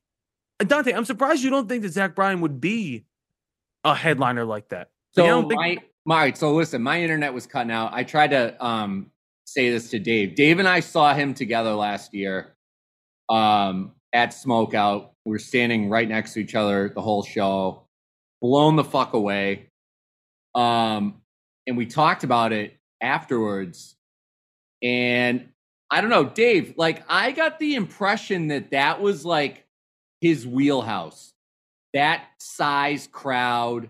[0.61, 3.05] Dante, I'm surprised you don't think that Zach Bryan would be
[3.83, 4.89] a headliner like that.
[5.17, 7.93] Like, I So don't think my, my so listen, my internet was cutting out.
[7.93, 9.11] I tried to um
[9.55, 10.35] say this to Dave.
[10.35, 12.57] Dave and I saw him together last year.
[13.29, 15.11] Um at Smokeout.
[15.27, 17.89] We were standing right next to each other the whole show,
[18.41, 19.71] blown the fuck away.
[20.55, 21.21] Um,
[21.67, 23.97] and we talked about it afterwards.
[24.83, 25.49] And
[25.91, 29.67] I don't know, Dave, like I got the impression that that was like
[30.21, 31.33] his wheelhouse.
[31.93, 33.85] That size crowd.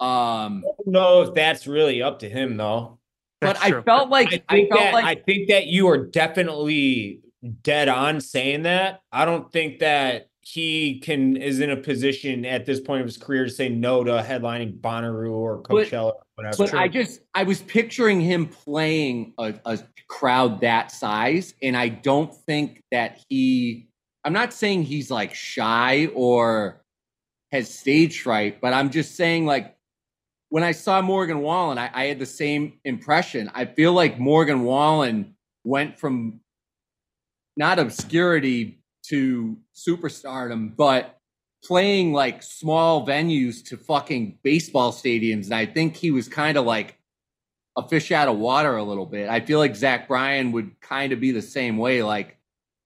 [0.00, 2.99] Um, I don't know if that's really up to him though.
[3.40, 5.88] But That's I felt like I I, think felt that like I think that you
[5.88, 7.20] are definitely
[7.62, 9.00] dead on saying that.
[9.12, 13.16] I don't think that he can is in a position at this point of his
[13.16, 16.56] career to say no to headlining Bonnaroo or But- Coachella or whatever.
[16.58, 21.88] But I just I was picturing him playing a, a crowd that size, and I
[21.88, 23.88] don't think that he.
[24.24, 26.82] I'm not saying he's like shy or
[27.52, 29.74] has stage fright, but I'm just saying like
[30.50, 33.50] when I saw Morgan Wallen, I, I had the same impression.
[33.54, 36.40] I feel like Morgan Wallen went from
[37.56, 41.18] not obscurity to superstardom, but
[41.62, 45.44] playing like small venues to fucking baseball stadiums.
[45.44, 46.98] And I think he was kind of like
[47.76, 49.28] a fish out of water a little bit.
[49.28, 52.02] I feel like Zach Bryan would kind of be the same way.
[52.02, 52.36] Like,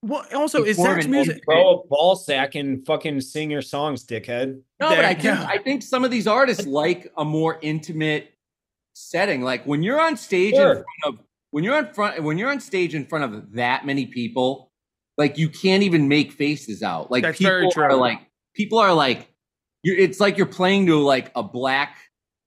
[0.06, 1.36] Well, also is more of Zach's music.
[1.36, 4.54] intimate- throw a ball sack and fucking sing your songs, dickhead.
[4.80, 5.38] no, but There- I think.
[5.38, 8.30] I think some of these artists like a more intimate
[8.94, 9.42] setting.
[9.42, 10.70] Like when you're on stage Sure.
[10.70, 13.86] in front of when you're on front when you're on stage in front of that
[13.86, 14.70] many people,
[15.16, 17.10] like you can't even make faces out.
[17.10, 17.82] Like That's people very true.
[17.84, 18.18] are like
[18.54, 19.28] people are like
[19.82, 21.96] you're, it's like you're playing to like a black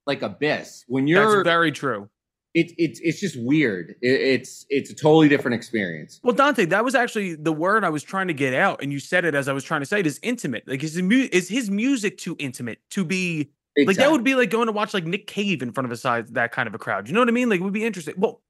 [0.06, 0.84] like abyss.
[0.88, 2.10] When you're That's very true.
[2.58, 3.92] It, it's it's just weird.
[4.02, 6.20] It, it's it's a totally different experience.
[6.24, 9.00] Well, Dante, that was actually the word I was trying to get out, and you
[9.00, 10.64] said it as I was trying to say it is intimate.
[10.68, 14.24] Like is his, mu- is his music too intimate to be Big like that would
[14.24, 16.68] be like going to watch like Nick Cave in front of a size that kind
[16.68, 17.08] of a crowd.
[17.08, 17.48] You know what I mean?
[17.48, 18.16] Like it would be interesting.
[18.18, 18.42] Well,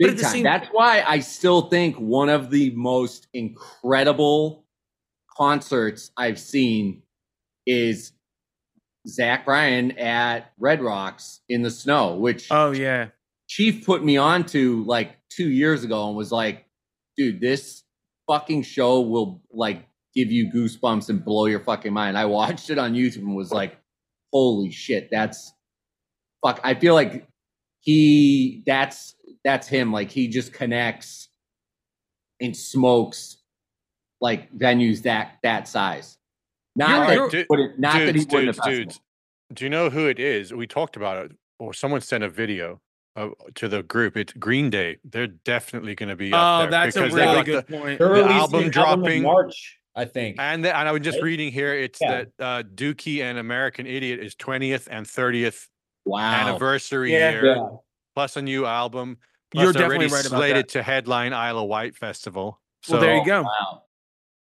[0.00, 0.32] Big time.
[0.32, 4.64] same- That's why I still think one of the most incredible
[5.36, 7.02] concerts I've seen
[7.64, 8.10] is
[9.06, 13.08] Zach Bryan at Red Rocks in the snow, which oh yeah,
[13.52, 16.64] Chief put me on to like two years ago and was like,
[17.18, 17.82] dude, this
[18.26, 22.16] fucking show will like give you goosebumps and blow your fucking mind.
[22.16, 23.76] I watched it on YouTube and was like,
[24.32, 25.52] holy shit, that's
[26.42, 26.60] fuck.
[26.64, 27.26] I feel like
[27.80, 29.92] he that's that's him.
[29.92, 31.28] Like he just connects
[32.40, 33.36] and smokes
[34.22, 36.16] like venues that that size.
[36.74, 39.00] Not You're- that, you're- he wouldn't- not that he dudes, wouldn't dudes, have dudes.
[39.52, 40.54] Do you know who it is?
[40.54, 42.80] We talked about it, or someone sent a video
[43.16, 44.16] of, to the group.
[44.16, 44.98] It's Green Day.
[45.04, 47.66] They're definitely going to be up oh there that's a because they really got good
[47.66, 47.98] the- point.
[47.98, 50.36] They're The releasing album dropping- in March, I think.
[50.38, 51.24] And, the, and I was just Right?
[51.24, 51.74] reading here.
[51.74, 52.24] It's Yeah.
[52.38, 55.68] that uh, Dookie and American Idiot is 20th and 30th
[56.04, 56.18] Wow.
[56.48, 57.30] anniversary Yeah.
[57.30, 57.66] year, yeah.
[58.14, 59.18] plus a new album.
[59.52, 60.68] Plus You're definitely already right about slated that.
[60.70, 62.60] to headline Isle of Wight Festival.
[62.82, 63.42] So Well, there you go.
[63.42, 63.82] Wow.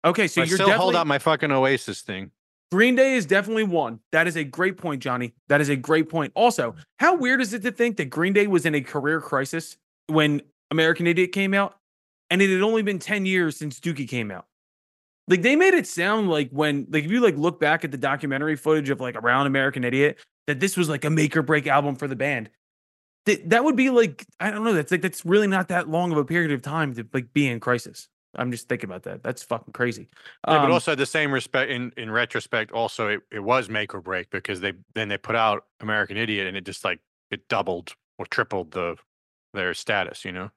[0.06, 2.32] Okay, so I you're still definitely hold out my fucking Oasis thing.
[2.72, 4.00] Green Day is definitely one.
[4.14, 5.34] That is a great point, Johnny.
[5.50, 6.32] That is a great point.
[6.36, 9.76] Also, how weird is it to think that Green Day was in a career crisis
[10.08, 11.76] when American Idiot came out,
[12.30, 14.46] and it had only been ten years since Dookie came out?
[15.28, 17.98] Like they made it sound like when, like if you like look back at the
[17.98, 21.68] documentary footage of like around American Idiot, that this was like a make or break
[21.68, 22.50] album for the band.
[23.26, 24.74] That that would be like I don't know.
[24.74, 27.48] That's like that's really not that long of a period of time to like be
[27.50, 28.08] in crisis.
[28.36, 29.24] I'm just thinking about that.
[29.24, 30.08] That's fucking crazy.
[30.48, 33.94] Yeah, but Um, also the same respect in in retrospect, also it, it was make
[33.94, 37.48] or break because they then they put out American Idiot and it just like it
[37.48, 38.96] doubled or tripled the
[39.54, 40.50] their status, you know.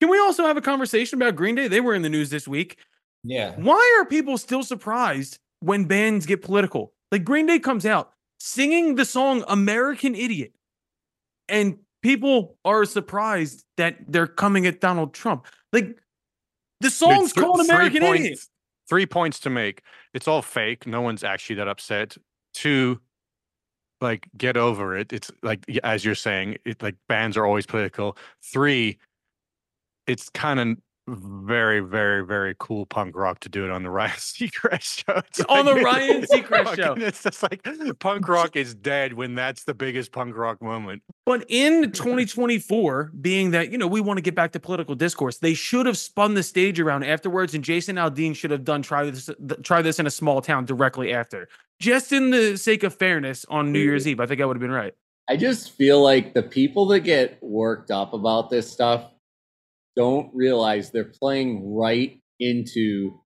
[0.00, 1.68] Can we also have a conversation about Green Day?
[1.68, 2.78] They were in the news this week.
[3.24, 3.54] Yeah.
[3.56, 6.94] Why are people still surprised when bands get political?
[7.10, 10.52] Like Green Day comes out singing the song American Idiot,
[11.48, 15.46] and people are surprised that they're coming at Donald Trump.
[15.72, 15.98] Like
[16.80, 18.40] the song's th- called American points- Idiot.
[18.88, 19.82] Three points to make.
[20.14, 20.86] It's all fake.
[20.86, 22.16] No one's actually that upset.
[22.54, 23.00] Two,
[24.00, 25.12] like get over it.
[25.12, 28.16] It's like as you're saying, it like bands are always political.
[28.42, 28.98] Three,
[30.06, 30.78] it's kind of
[31.16, 35.18] very, very, very cool punk rock to do it on the Ryan Seacrest show.
[35.28, 36.94] It's On the Ryan Seacrest show.
[36.94, 37.66] It's just like
[37.98, 41.02] punk rock is dead when that's the biggest punk rock moment.
[41.24, 45.38] But in 2024, being that, you know, we want to get back to political discourse,
[45.38, 49.10] they should have spun the stage around afterwards, and Jason Aldean should have done try
[49.10, 49.30] this
[49.62, 51.48] try this in a small town directly after.
[51.80, 54.08] Just in the sake of fairness on New Year's mm.
[54.08, 54.20] Eve.
[54.20, 54.94] I think I would have been right.
[55.30, 59.10] I just feel like the people that get worked up about this stuff
[59.98, 63.20] don't realize they're playing right into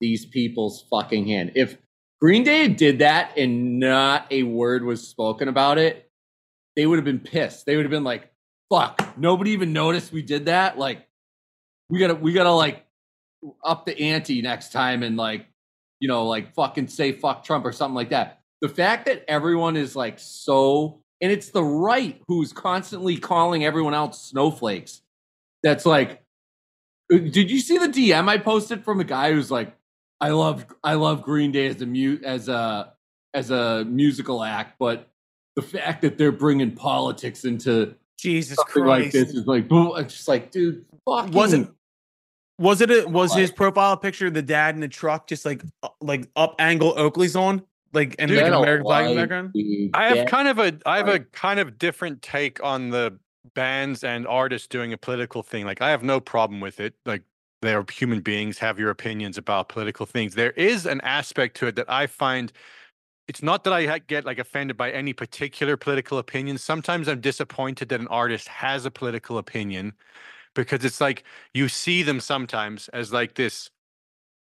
[0.00, 1.52] these people's fucking hand.
[1.56, 1.76] If
[2.20, 6.08] Green Day did that and not a word was spoken about it,
[6.76, 7.66] they would have been pissed.
[7.66, 8.30] They would have been like,
[8.70, 10.78] fuck, nobody even noticed we did that.
[10.78, 11.06] Like,
[11.90, 12.86] we gotta, we gotta like
[13.62, 15.46] up the ante next time and like
[16.02, 18.40] you know, like fucking say fuck Trump or something like that.
[18.60, 23.94] The fact that everyone is like so, and it's the right who's constantly calling everyone
[23.94, 25.01] else snowflakes.
[25.62, 26.22] That's like,
[27.12, 29.76] uh, did you see the DM I posted from a guy who's like,
[30.20, 32.92] I love I love Green Day as a mu- as a
[33.34, 35.08] as a musical act, but
[35.56, 39.12] the fact that they're bringing politics into Jesus something like Christ.
[39.12, 41.74] this is like, boom, it's just like, dude, fucking Wasn't
[42.58, 45.88] was it a, was his profile picture the dad in the truck just like uh,
[46.00, 49.52] like up angle Oakley's on like and Dude, like an American flag in the background?
[49.52, 49.90] dude.
[49.94, 53.18] I have kind of a I have a kind of different take on the
[53.54, 55.64] bands and artists doing a political thing.
[55.64, 56.94] Like I have no problem with it.
[57.04, 57.22] Like
[57.60, 60.34] they're human beings, have your opinions about political things.
[60.34, 62.52] There is an aspect to it that I find
[63.28, 66.58] it's not that I get like offended by any particular political opinion.
[66.58, 69.94] Sometimes I'm disappointed that an artist has a political opinion
[70.54, 71.24] because it's like
[71.54, 73.70] you see them sometimes as like this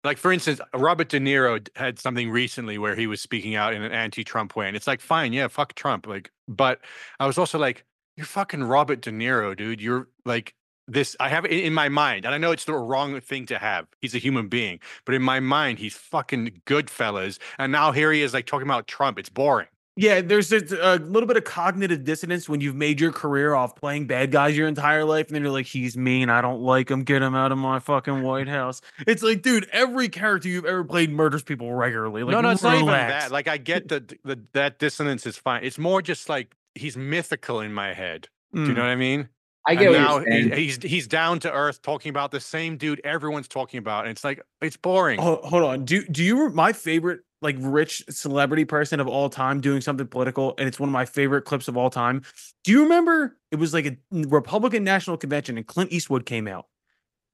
[0.03, 3.83] like for instance robert de niro had something recently where he was speaking out in
[3.83, 6.81] an anti-trump way and it's like fine yeah fuck trump like but
[7.21, 7.85] i was also like
[8.21, 9.81] you're fucking robert de niro dude.
[9.81, 10.55] You're like
[10.87, 13.59] this i have it in my mind and i know it's the wrong thing to
[13.59, 17.93] have he's a human being but in my mind he's fucking good fellas and now
[17.93, 19.19] here he is like talking about trump.
[19.19, 19.69] It's boring.
[19.97, 24.07] Yeah, there's a little bit of cognitive dissonance when you've made your career off playing
[24.07, 27.03] bad guys your entire life, and then you're like, he's mean, I don't like him,
[27.03, 28.81] get him out of my fucking White House.
[29.07, 32.23] It's like, dude, every character you've ever played murders people regularly.
[32.23, 33.31] Like, no no it's not even that.
[33.31, 35.65] like i get the, the that dissonance is fine.
[35.65, 38.75] It's more just like he's mythical in my head do you Mm.
[38.77, 39.29] know what i mean
[39.67, 43.01] I And get what now he's he's down to earth talking about the same dude
[43.05, 45.85] everyone's talking about and it's like it's boring Ho- hold on.
[45.85, 50.55] Do do you my favorite like rich celebrity person of all time doing something political,
[50.59, 52.23] and it's one of my favorite clips of all time.
[52.65, 56.67] Do you remember it was like a Republican National Convention and Clint Eastwood came out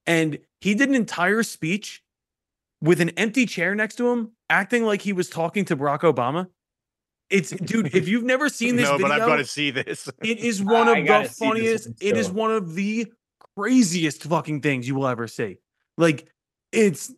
[0.06, 2.02] and he did an entire speech
[2.80, 6.48] with an empty chair next to him, acting like he was talking to Barack Obama.
[7.30, 10.08] It's dude, if you've never seen this no video, but i've got to see this
[10.22, 11.88] it is one of the funniest.
[12.00, 13.06] It is one of the
[13.56, 15.56] craziest fucking things you will ever see.
[15.98, 16.28] Like
[16.72, 17.12] it's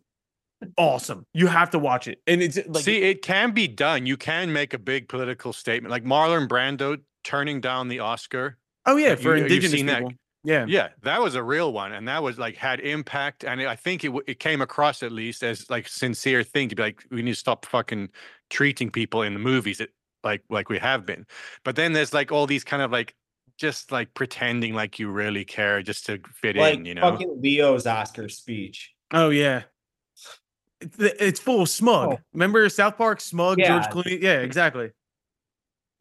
[0.77, 1.25] awesome.
[1.33, 2.21] You have to watch it.
[2.27, 5.91] And it's like see it can be done you can make a big political statement
[5.91, 9.99] like marlon brando turning down the oscar oh yeah, you- for you've indigenous seen that.
[9.99, 10.13] people.
[10.45, 10.65] Yeah.
[10.69, 14.05] yeah that was a real one and that was like had impact and i think
[14.05, 17.21] it, w- it came across at least as like sincere thing to be like we
[17.21, 18.07] need to stop fucking
[18.49, 19.89] treating people in the movies it,
[20.23, 21.25] like like we have been
[21.63, 23.15] but then there's like all these kind of like
[23.57, 27.39] just like pretending like you really care just to fit like in you know fucking
[27.41, 28.93] Leo's Oscar speech.
[29.11, 29.63] Oh yeah.
[30.81, 32.13] It's, it's full of smug.
[32.13, 32.19] Oh.
[32.31, 33.79] Remember South Park smug Yeah.
[33.81, 34.21] George Clooney?
[34.21, 34.91] Yeah, exactly.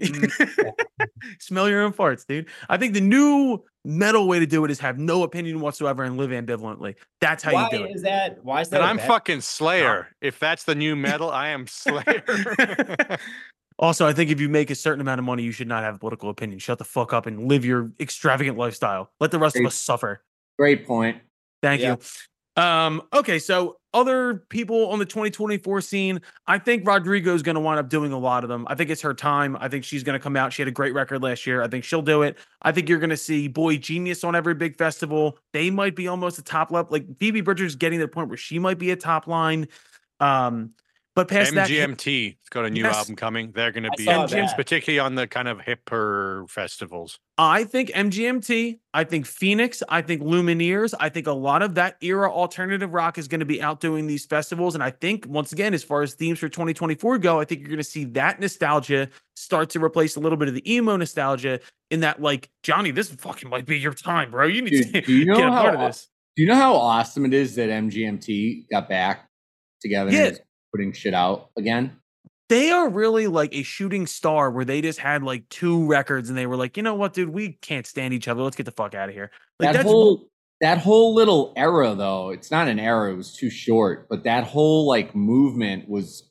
[0.01, 0.73] Mm,
[1.41, 2.47] Smell your own farts, dude.
[2.69, 6.17] I think the new metal way to do it is have no opinion whatsoever and
[6.17, 6.95] live ambivalently.
[7.21, 7.97] That's how Why you do it.
[7.97, 8.39] is that?
[8.45, 8.77] Why is that?
[8.77, 12.23] and a i'm bad- fucking slayer if that's the new metal i am slayer
[13.79, 15.95] Also, I think if you make a certain amount of money, you should not have
[15.95, 16.59] a political opinion.
[16.59, 19.11] Shut the fuck up and live your extravagant lifestyle.
[19.21, 20.23] Let the rest of us suffer.
[20.59, 21.19] Great point.
[21.63, 21.97] Thank Yeah.
[21.97, 21.99] you.
[22.63, 27.61] Um, okay, so other people on the 2024 scene, I think Rodrigo is going to
[27.61, 28.67] wind up doing a lot of them.
[28.69, 29.57] I think it's her time.
[29.61, 30.53] I think she's going to come out.
[30.53, 31.63] She had a great record last year.
[31.63, 32.37] I think she'll do it.
[32.63, 35.39] I think you're going to see Boy Genius on every big festival.
[35.53, 36.91] They might be almost a top level.
[36.91, 39.69] Like Phoebe Bridgers getting to the point where she might be a top line.
[40.19, 40.73] Um,
[41.19, 42.97] but past that, mgmt has got a new Yes.
[42.97, 44.57] album coming they're going to be saw at, that.
[44.57, 50.23] particularly on the kind of hipper festivals I think MGMT, I think Phoenix, I think
[50.23, 53.79] Lumineers, I think a lot of that era alternative rock is going to be out
[53.79, 54.75] doing these festivals.
[54.75, 57.69] And I think, once again, as far as themes for 2024 go, I think you're
[57.69, 61.61] going to see that nostalgia start to replace a little bit of the emo nostalgia
[61.93, 64.47] in that, like, Johnny, this fucking might be your time, bro.
[64.47, 66.09] You need Dude, to do you know get a how part of this.
[66.35, 69.29] Do you know how awesome it is that MGMT got back
[69.81, 70.33] together Yeah.
[70.73, 71.97] Putting shit out again?
[72.49, 76.39] They are really like a shooting star where they just had like two records and
[76.39, 78.43] they were like, you know what, dude, we can't stand each other.
[78.43, 79.31] Let's get the fuck out of here.
[79.61, 80.29] Like, that whole
[80.61, 84.45] that whole little era though, it's not an era, it was too short, but that
[84.45, 86.31] whole like movement was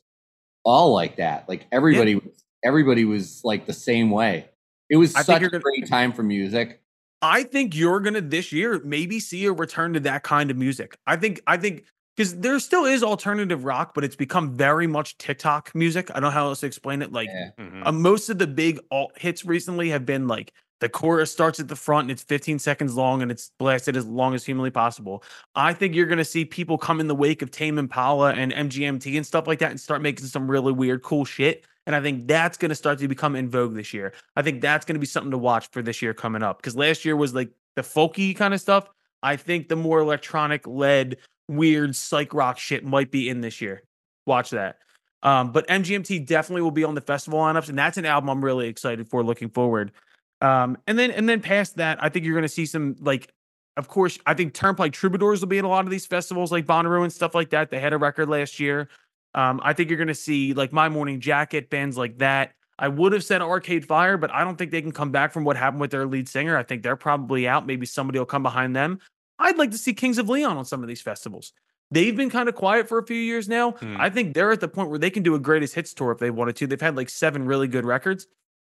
[0.64, 1.48] all like that.
[1.48, 4.50] Like everybody was everybody was like the same way.
[4.90, 6.82] It was I such a gonna- great time for music.
[7.22, 10.96] I think you're gonna this year maybe see a return to that kind of music.
[11.06, 11.84] I think I think
[12.18, 16.10] because there still is alternative rock, but it's become very much TikTok music.
[16.10, 17.12] I don't know how else to explain it.
[17.12, 17.50] Like Yeah.
[17.60, 17.86] Mhm.
[17.86, 21.68] uh, most of the big alt hits recently have been like the chorus starts at
[21.68, 25.22] the front and it's 15 seconds long and it's blasted as long as humanly possible.
[25.54, 29.16] I think you're gonna see people come in the wake of Tame Impala and MGMT
[29.16, 31.64] and stuff like that and start making some really weird, cool shit.
[31.86, 34.12] And I think that's going to start to become in vogue this year.
[34.36, 36.76] I think that's going to be something to watch for this year coming up because
[36.76, 38.90] last year was like the folky kind of stuff.
[39.22, 41.16] I think the more electronic led,
[41.48, 43.82] weird psych rock shit might be in this year.
[44.26, 44.78] Watch that.
[45.22, 48.44] Um, but MGMT definitely will be on the festival lineups, and that's an album I'm
[48.44, 49.92] really excited for looking forward.
[50.40, 53.32] Um, and then and then past that, I think you're gonna see some like
[53.78, 56.66] of course, I think Turnpike Troubadours will be at a lot of these festivals like
[56.66, 57.70] Bonnaroo and stuff like that.
[57.70, 58.88] They had a record last year.
[59.34, 62.54] Um, I think you're going to see like My Morning Jacket, bands like that.
[62.80, 65.44] I would have said Arcade Fire, but I don't think they can come back from
[65.44, 66.56] what happened with their lead singer.
[66.56, 67.66] I think they're probably out.
[67.66, 68.98] Maybe somebody will come behind them.
[69.38, 71.52] I'd like to see Kings of Leon on some of these festivals.
[71.90, 73.72] They've been kind of quiet for a few years now.
[73.72, 73.96] Hmm.
[73.98, 76.18] I think they're at the point where they can do a greatest hits tour if
[76.18, 76.66] they wanted to.
[76.66, 78.26] They've had like seven really good records.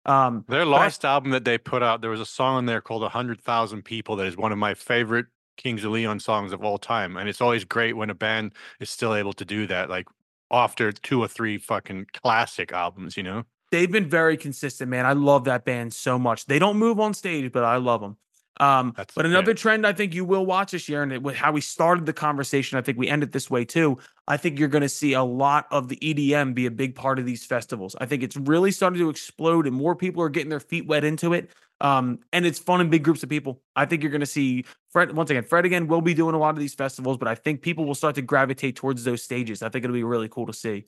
[0.06, 2.66] Um, Their but I- last album that they put out, there was a song on
[2.66, 5.26] there called 100,000 People that is one of my favorite
[5.56, 7.16] Kings of Leon songs of all time.
[7.16, 10.06] And it's always great when a band is still able to do that, like
[10.52, 13.44] after two or three fucking classic albums, you know?
[13.70, 15.04] they've been very consistent, man.
[15.04, 16.46] I love that band so much.
[16.46, 18.16] They don't move on stage, but I love them.
[18.60, 21.36] Um, That's- but another trend I think you will watch this year, and it, with
[21.36, 23.98] how we started the conversation, I think we end it this way too.
[24.26, 27.18] I think you're going to see a lot of the EDM be a big part
[27.18, 27.94] of these festivals.
[28.00, 31.04] I think it's really starting to explode, and more people are getting their feet wet
[31.04, 31.50] into it.
[31.80, 33.62] Um, and it's fun in big groups of people.
[33.76, 35.44] I think you're going to see Fred once again.
[35.44, 37.94] Fred again will be doing a lot of these festivals, but I think people will
[37.94, 39.62] start to gravitate towards those stages.
[39.62, 40.86] I think it'll be really cool to see.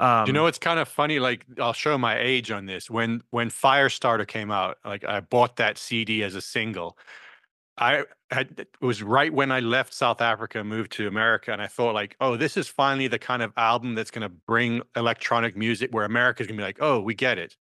[0.00, 1.18] Um, you know, it's kind of funny.
[1.18, 2.88] Like, I'll show my age on this.
[2.90, 6.96] When when Firestarter came out, like I bought that CD as a single.
[7.78, 11.62] I had it was right when I left South Africa, and moved to America, and
[11.62, 14.82] I thought like, oh, this is finally the kind of album that's going to bring
[14.96, 17.56] electronic music where America's going to be like, oh, we get it.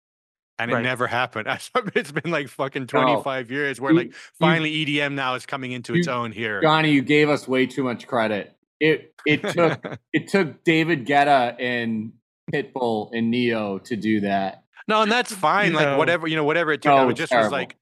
[0.59, 0.81] And Right.
[0.81, 1.49] it never happened.
[1.94, 3.03] It's been like fucking No.
[3.03, 6.62] 25 years where You- like finally EDM now is coming into its own here.
[6.62, 8.57] Johnny, you gave us way too much credit.
[8.81, 12.12] It it took it took David Guetta and
[12.53, 14.65] Pitbull and Ne-Yo to do that.
[14.89, 15.71] No, and that's fine.
[15.73, 15.99] You like know.
[15.99, 16.91] whatever, you know, whatever it took.
[16.91, 17.77] No, I it's just was like,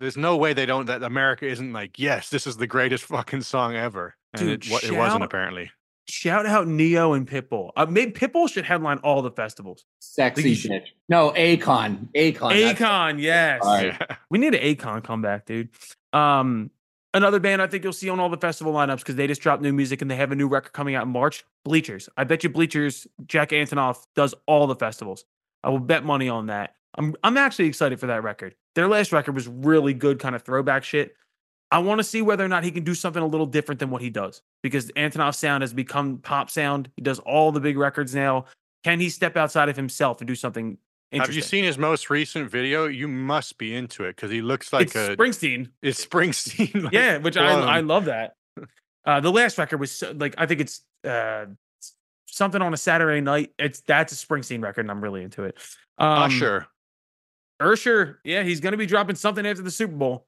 [0.00, 3.42] there's no way they don't that America isn't like, yes, this is the greatest fucking
[3.42, 4.14] song ever.
[4.34, 5.70] And Dude, it, wa- it wasn't apparently.
[6.08, 7.70] shout out Ne-Yo and Pitbull.
[7.76, 9.84] Uh, maybe Pitbull should headline all the festivals.
[10.00, 12.08] Sexy you should- No, Akon.
[12.14, 12.50] Akon.
[12.50, 13.60] that's- Akon, yes.
[13.62, 13.86] All right.
[13.98, 14.16] Yeah.
[14.28, 15.70] We need an Akon comeback, dude.
[16.12, 16.70] Um,
[17.14, 19.62] another band I think you'll see on all the festival lineups because they just dropped
[19.62, 21.44] new music and they have a new record coming out in March.
[21.64, 22.08] Bleachers.
[22.16, 23.06] I bet you Bleachers.
[23.26, 25.24] Jack Antonoff does all the festivals.
[25.62, 26.74] I will bet money on that.
[26.96, 28.54] I'm I'm actually excited for that record.
[28.74, 31.14] Their last record was really good, kind of throwback shit.
[31.70, 33.90] I want to see whether or not he can do something a little different than
[33.90, 36.90] what he does because Antonoff's sound has become pop sound.
[36.96, 38.44] He does all the big records now.
[38.84, 40.78] Can he step outside of himself and do something
[41.20, 42.86] Have you seen his most recent video?
[42.86, 45.70] You must be into it because he looks like it's a Springsteen.
[45.82, 46.82] it's Springsteen.
[46.84, 48.34] like, yeah, which I I love that.
[49.04, 51.46] Uh, the last record was so, like I think it's uh
[52.26, 53.52] something on a Saturday night.
[53.58, 55.56] It's that's a Springsteen record, and I'm really into it.
[55.98, 56.66] Um, Usher.
[57.62, 60.26] Ursher, yeah, he's gonna be dropping something after the Super Bowl.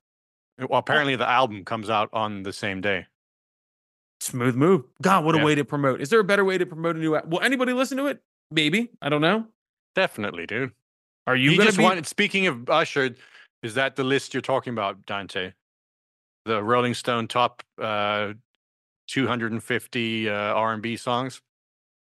[0.59, 3.07] Well, apparently the album comes out on the same day.
[4.21, 4.85] Smooth move.
[5.03, 5.45] God, what a Yeah.
[5.45, 6.01] way to promote.
[6.01, 7.15] Is there a better way to promote a new?
[7.17, 8.23] al- Will anybody listen to it?
[8.51, 8.91] Maybe.
[9.03, 9.47] I don't know.
[9.97, 10.71] Definitely, dude.
[11.27, 11.83] Are you he gonna just be?
[11.85, 12.07] wanted.
[12.07, 13.17] Speaking of Usher,
[13.65, 15.53] is that the list you're talking about, Dante?
[16.45, 18.35] The Rolling Stone top uh,
[19.09, 21.41] 250 uh, R&B songs.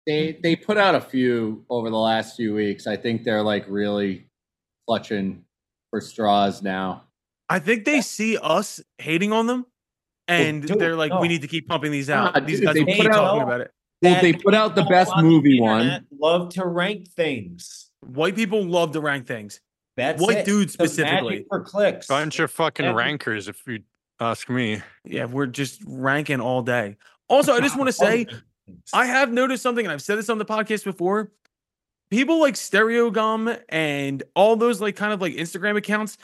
[0.07, 2.89] They they put out a few over the last few weeks.
[2.89, 4.27] I think they're like really
[4.89, 5.45] clutching
[5.91, 7.05] for straws now.
[7.49, 9.67] I think they see us hating on them,
[10.27, 11.21] and dude, they're like, no.
[11.21, 12.47] we need to keep pumping these Nah, out.
[12.47, 13.71] these dude, guys they will put keep out- talking about it.
[14.03, 16.07] Well, they put out the best on the movie one.
[16.21, 17.91] Love to rank things.
[18.01, 19.61] White people love to rank things.
[19.97, 20.47] That's White it.
[20.47, 21.47] dudes The magic specifically.
[21.49, 22.07] for clicks.
[22.07, 23.81] Bunch of fucking Every- rankers, if you
[24.21, 24.83] ask me.
[25.05, 26.97] Yeah, we're just ranking all day.
[27.29, 28.27] Also, I just want to say,
[28.93, 31.31] I have noticed something, and I've said this on the podcast before.
[32.11, 36.19] People like Stereogum and all those like kind of like Instagram accounts,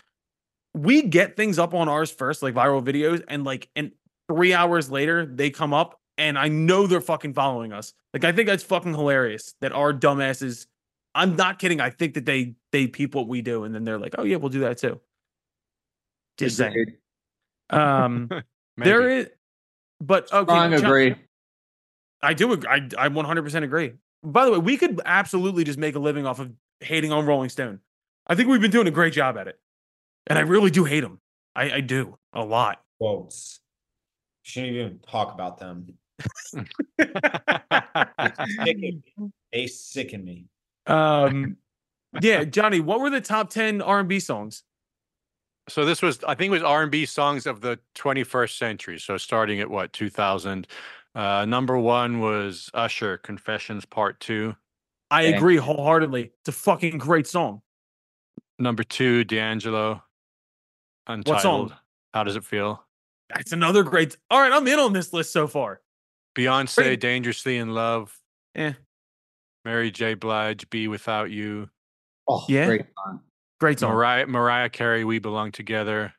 [0.74, 3.92] we get things up on ours first, like viral videos, and like and
[4.30, 7.94] three hours later they come up, and I know they're fucking following us.
[8.12, 10.66] Like I think that's fucking hilarious that our dumbasses.
[11.14, 11.80] I'm not kidding.
[11.80, 14.36] I think that they they peep what we do, and then they're like, oh yeah,
[14.36, 15.00] we'll do that too.
[16.36, 16.96] Just saying.
[17.70, 18.28] Um,
[18.76, 19.28] there is,
[20.00, 21.14] but okay, Strong John- agree.
[22.20, 22.52] I do.
[22.52, 23.92] ag- I I 100% agree.
[24.24, 27.48] By the way, we could absolutely just make a living off of hating on Rolling
[27.48, 27.80] Stone.
[28.26, 29.58] I think we've been doing a great job at it,
[30.26, 31.20] and I really do hate them.
[31.54, 32.82] I, I do a lot.
[33.00, 33.60] quotes.
[34.42, 35.94] Shouldn't even talk about them.
[37.00, 39.02] Sicken me.
[39.52, 40.46] They sicken me.
[40.86, 41.56] Um,
[42.20, 44.62] yeah, Johnny, what were the top 10 R&B songs?
[45.68, 48.98] so this was, I think, it was R&B songs of the 21st century.
[48.98, 50.66] So starting at what 2000.
[51.14, 54.54] Uh, number one was Usher, Confessions Part Two.
[55.10, 55.36] I Okay.
[55.36, 56.32] agree wholeheartedly.
[56.40, 57.60] It's a fucking great song.
[58.58, 60.02] Number two, D'Angelo.
[61.06, 61.70] Untitled.
[61.70, 61.78] song?
[62.14, 62.84] How does it feel?
[63.34, 64.16] That's another great.
[64.30, 65.80] All right, I'm in on this list so far.
[66.36, 68.18] Beyonce, Pretty- Dangerously in Love.
[68.54, 68.74] Yeah.
[69.64, 70.14] Mary J.
[70.14, 71.68] Blige, "Be Without You."
[72.26, 72.66] Oh, Yeah.
[72.66, 73.20] great song.
[73.60, 73.92] Great song.
[73.92, 76.14] Mariah Mariah Carey, "We Belong Together."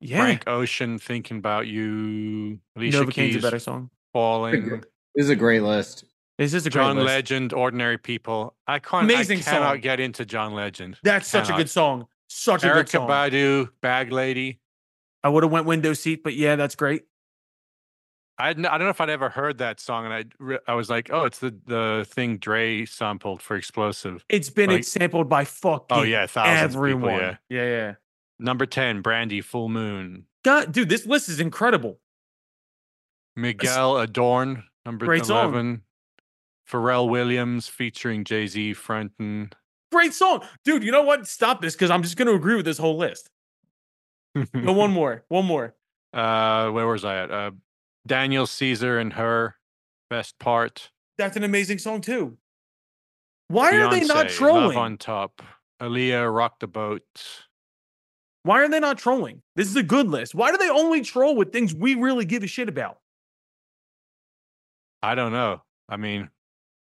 [0.00, 0.18] Yeah.
[0.18, 3.90] Frank Ocean, "Thinking About You." Alicia Novacane's a better song.
[4.12, 4.80] "Falling."
[5.14, 6.04] This is a great list.
[6.38, 7.06] This is a great John list.
[7.06, 9.04] Legend, "Ordinary People." I can't.
[9.04, 9.80] Amazing I cannot song.
[9.80, 10.98] get into John Legend.
[11.02, 12.06] That's such a good song.
[12.28, 13.08] Such a good song.
[13.08, 13.30] Erykah song.
[13.32, 14.58] Badu, "Bag Lady."
[15.24, 17.04] I would have went window seat, but yeah, that's great.
[18.38, 21.10] I I don't know if I'd ever heard that song, and I I was like,
[21.12, 24.24] oh, it's the the thing Dre sampled for Explosive.
[24.28, 27.02] It's been Like- sampled by fucking Oh yeah, thousands everyone.
[27.14, 27.36] of people.
[27.50, 27.62] Yeah.
[27.62, 27.94] yeah, yeah.
[28.38, 30.26] Number ten, Brandy, Full Moon.
[30.44, 32.00] God, dude, this list is incredible.
[33.36, 35.44] Miguel Adorn, number Great song.
[35.44, 35.82] eleven.
[36.70, 39.50] Pharrell Williams featuring Jay Z fronting.
[39.90, 40.82] Great song, dude.
[40.82, 41.26] You know what?
[41.26, 43.28] Stop this because I'm just going to agree with this whole list.
[44.34, 45.74] Go one more, one more.
[46.14, 47.30] uh, where was I at?
[47.30, 47.50] Uh,
[48.06, 49.56] Daniel Caesar and H.E.R.
[50.10, 50.90] best part.
[51.18, 52.36] That's an amazing song too.
[53.48, 54.68] Why are they not trolling?
[54.68, 55.42] Love on top.
[55.80, 57.02] Aaliyah, Rock the Boat.
[58.44, 59.42] Why are they not trolling?
[59.56, 60.34] This is a good list.
[60.34, 62.98] Why do they only troll with things we really give a shit about?
[65.02, 65.62] I don't know.
[65.88, 66.30] I mean,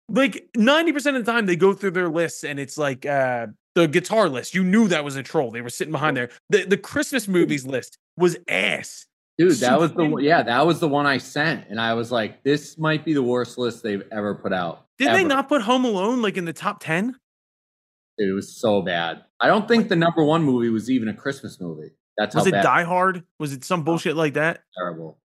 [0.09, 3.87] Like 90% of the time they go through their lists and it's like uh the
[3.87, 4.55] guitar list.
[4.55, 5.51] You knew that was a troll.
[5.51, 6.31] They were sitting behind there.
[6.51, 9.07] The the Christmas movies list was ass.
[9.39, 12.43] Dude, that was the yeah, that was the one I sent, and I was like,
[12.43, 14.87] this might be the worst list they've ever put out.
[14.99, 17.15] Did they not put Home Alone like in the top 10?
[18.19, 19.23] It was so bad.
[19.39, 21.93] I don't think the number one movie was even a Christmas movie.
[22.17, 22.63] That's Was how it bad.
[22.65, 23.23] Die Hard?
[23.39, 24.65] Was it some bullshit like that?
[24.77, 25.19] terrible.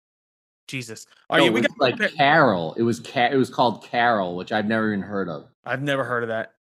[0.66, 1.06] Jesus.
[1.30, 2.74] No, Oh, yeah, we got like Carol.
[2.74, 5.46] It was ca- It was called Carol, which I've never even heard of.
[5.64, 6.52] I've never heard of that.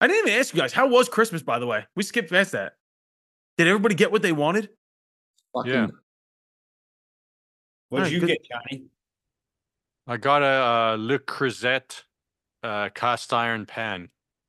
[0.00, 0.72] I didn't even ask you guys.
[0.72, 1.84] How was Christmas, by the way?
[1.94, 2.74] We skipped past that.
[3.58, 4.70] Did everybody get what they wanted?
[5.54, 5.86] Fucking Yeah.
[7.88, 8.26] What'd Alright, you good.
[8.28, 8.84] get, Johnny?
[10.06, 12.02] I got a uh, Le Creuset
[12.62, 14.08] uh, cast iron pan.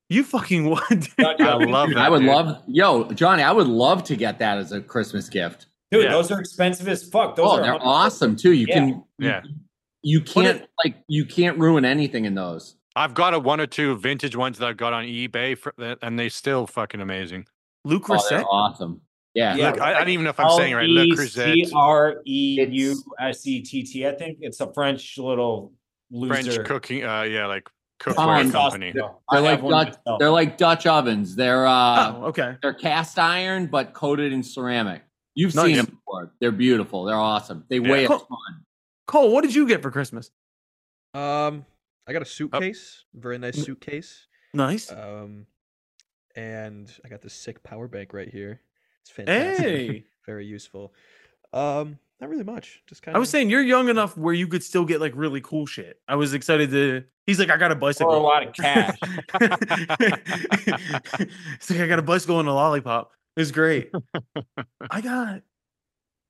[0.10, 0.88] You fucking what?
[0.89, 1.10] dude?
[1.20, 1.97] I love that.
[1.97, 2.28] I would dude.
[2.30, 3.43] love, yo, Johnny.
[3.43, 5.68] I would love to get that as a Christmas gift.
[5.89, 6.12] Dude, Yeah.
[6.12, 7.36] those are expensive as fuck.
[7.36, 8.52] Those oh, are they're 100 awesome too.
[8.54, 8.74] You Yeah.
[8.76, 9.41] can, you, Yeah.
[10.04, 12.76] you What can't if- like, you can't ruin anything in those.
[12.95, 15.99] I've got a one or two vintage ones that I've got on eBay, for, that-
[16.02, 17.47] and they still fucking amazing.
[17.86, 19.02] Luke Oh, they're awesome.
[19.34, 19.56] Yeah.
[19.56, 19.72] Yeah.
[19.72, 20.90] Look, I, I don't even know if I'm saying it right.
[20.90, 24.08] Le Creuset, C R E U S E T T.
[24.08, 25.74] I think it's a French little
[26.12, 26.34] loser.
[26.34, 26.64] French loser.
[26.64, 27.04] cooking.
[27.06, 27.70] Uh, yeah, like
[28.08, 28.92] Um, cookware Sauce company.
[28.94, 29.22] though.
[29.30, 31.36] I They're like Dutch, they're like Dutch ovens.
[31.36, 32.58] They're uh oh, okay.
[32.62, 35.04] they're cast iron but coated in ceramic.
[35.34, 35.66] You've Nice.
[35.68, 36.34] seen them before.
[36.42, 37.06] They're beautiful.
[37.06, 37.64] They're awesome.
[37.70, 37.90] They Yeah.
[37.92, 38.28] weigh a ton.
[39.08, 40.30] Cole, what did you get for Christmas?
[41.14, 41.66] Um,
[42.08, 44.28] I got a suitcase, very nice suitcase.
[44.54, 44.92] Nice.
[44.92, 45.46] Um,
[46.36, 48.62] and I got this sick power bank right here.
[49.04, 49.66] It's fantastic.
[49.68, 50.06] Hey.
[50.26, 50.93] very useful.
[51.54, 52.82] Um, not really much.
[52.88, 53.18] Just kind of.
[53.18, 55.99] I was saying you're young enough where you could still get like really cool shit.
[56.08, 57.04] I was excited to.
[57.26, 58.97] He's like, I got a bicycle for a lot of cash.
[61.56, 63.12] It's like I got a bicycle and a lollipop.
[63.38, 63.91] It's great.
[64.89, 65.41] I got.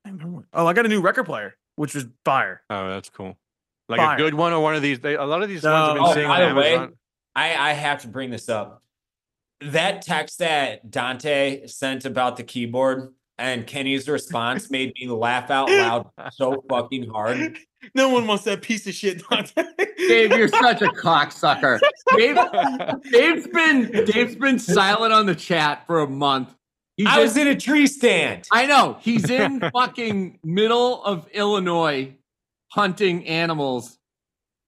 [0.04, 2.62] I don't remember what- Oh, I got a new record player, which was fire.
[2.70, 3.36] Oh, that's cool.
[3.88, 4.14] Like Fire.
[4.14, 5.00] a good one or one of these.
[5.00, 6.08] They, a lot of these ones I've been No.
[6.10, 6.94] Oh, seeing by on the way, Amazon.
[7.34, 8.82] I, I have to bring this up.
[9.66, 15.68] That text that Dante sent about the keyboard and Kenny's response made me laugh out
[15.70, 17.58] loud so fucking hard.
[17.94, 19.22] No one wants that piece of shit.
[19.28, 19.64] Dante.
[19.98, 21.80] Dave, you're such a cocksucker.
[22.16, 22.36] Dave,
[23.10, 26.54] Dave's been Dave's been silent on the chat for a month.
[26.96, 28.46] He's I was in- in a tree stand.
[28.52, 32.14] I know he's in fucking middle of Illinois
[32.68, 33.98] hunting animals,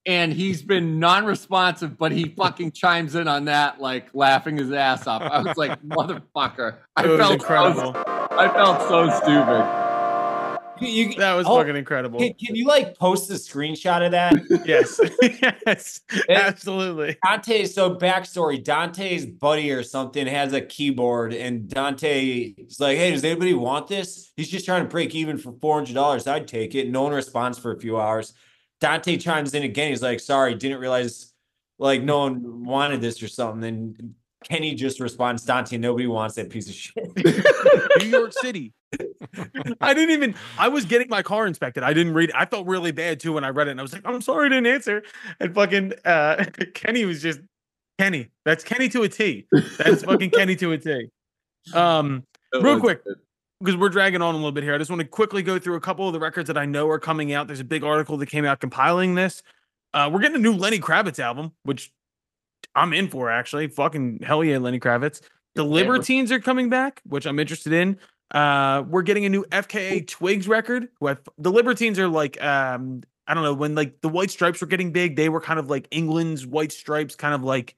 [0.07, 5.07] and he's been non-responsive, but he fucking chimes in on that, like laughing his ass
[5.07, 5.22] off.
[5.22, 6.76] I was like, motherfucker!
[6.96, 7.92] I It was felt incredible.
[7.94, 9.80] So, I felt so stupid.
[10.80, 12.18] You- That was oh, fucking incredible.
[12.18, 14.34] Can, can you like post a screenshot of that?
[14.66, 15.00] yes,
[15.66, 17.16] yes, absolutely.
[17.24, 23.12] Dante, so backstory Dante's buddy or something has a keyboard, and Dante is like, Hey,
[23.12, 24.32] does anybody want this?
[24.36, 26.26] He's just trying to break even for $400.
[26.30, 26.90] I'd take it.
[26.90, 28.34] No one responds for a few hours.
[28.85, 29.89] Dante chimes in again.
[29.89, 31.32] He's like, Sorry, didn't realize
[31.78, 33.64] like no one wanted this or something.
[33.64, 34.14] And
[34.45, 37.16] Kenny just responds, Dante, nobody wants that piece of shit.
[38.03, 38.74] New York City.
[39.80, 40.35] I didn't even.
[40.59, 41.82] I was getting my car inspected.
[41.82, 42.30] I didn't read.
[42.35, 44.47] I felt really bad too when I read it, and I was like, "I'm sorry,
[44.47, 45.03] I didn't answer."
[45.41, 47.41] And fucking uh, Kenny was just
[47.99, 48.28] Kenny.
[48.45, 49.47] That's Kenny to a T.
[49.78, 51.09] That's fucking Kenny to a T.
[51.72, 52.24] Um,
[52.61, 53.01] real quick,
[53.64, 54.74] because we're dragging on a little bit here.
[54.74, 56.88] I just want to quickly go through a couple of the records that I know
[56.90, 57.46] are coming out.
[57.46, 59.42] There's a big article that came out compiling this.
[59.94, 61.90] Uh, we're getting a new Lenny Kravitz album, which
[62.74, 63.68] I'm in for actually.
[63.68, 65.22] Fucking hell yeah, Lenny Kravitz.
[65.54, 67.98] The Libertines are coming back, which I'm interested in.
[68.32, 70.88] Uh, we're getting a new FKA Twigs record.
[71.00, 74.60] Who I, the Libertines are like um I don't know when like the White Stripes
[74.60, 75.16] were getting big.
[75.16, 77.76] They were kind of like England's White Stripes, kind of like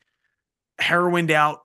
[0.80, 1.60] heroined out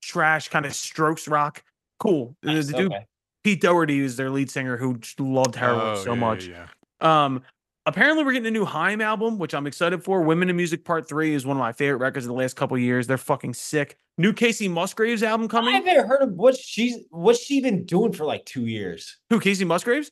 [0.00, 1.62] trash, kind of Strokes rock.
[1.98, 2.34] Cool.
[2.42, 3.06] Nice, the dude okay.
[3.44, 6.46] Pete Doherty is their lead singer who loved heroin Oh, so yeah, much.
[6.46, 6.66] Yeah,
[7.00, 7.24] yeah.
[7.24, 7.42] Um,
[7.86, 10.22] apparently we're getting a new Haim album, which I'm excited for.
[10.22, 12.76] Women in Music Part Three is one of my favorite records of the last couple
[12.76, 13.06] of years.
[13.06, 13.96] They're fucking sick.
[14.18, 15.74] New Kacey Musgraves album coming.
[15.74, 19.18] I haven't heard of what she's what's she been doing for like two years.
[19.30, 20.10] Who Kacey Musgraves?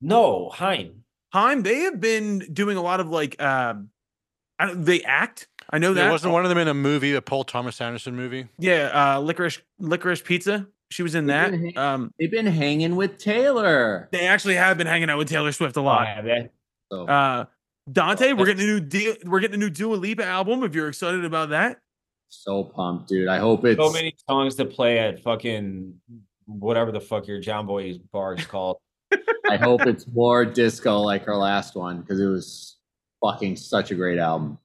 [0.00, 1.04] No, Haim.
[1.32, 1.62] Haim.
[1.62, 3.90] They have been doing a lot of like um,
[4.58, 5.48] I don't, they act.
[5.70, 6.10] I know There that.
[6.10, 8.48] wasn't one of them in a movie, a Paul Thomas Anderson movie.
[8.58, 10.66] Yeah, uh, licorice licorice pizza.
[10.92, 11.52] She was in that.
[11.52, 11.76] Mhm.
[11.76, 14.08] Um, They've been hanging with Taylor.
[14.12, 16.06] they actually have been hanging out with Taylor Swift a Oh, lot.
[16.06, 16.26] have?
[16.90, 17.44] So Uh,
[17.90, 19.14] Dante, Oh, we're getting a new deal.
[19.24, 20.62] We're getting a new Dua Lipa album.
[20.62, 21.78] If you're excited about that,
[22.28, 23.28] so pumped, dude.
[23.28, 25.94] I hope it's So many songs to play at fucking
[26.46, 28.76] whatever the fuck your John Boy bar is called.
[29.50, 32.76] I hope it's more disco like her last one because it was
[33.22, 34.58] fucking such a great album.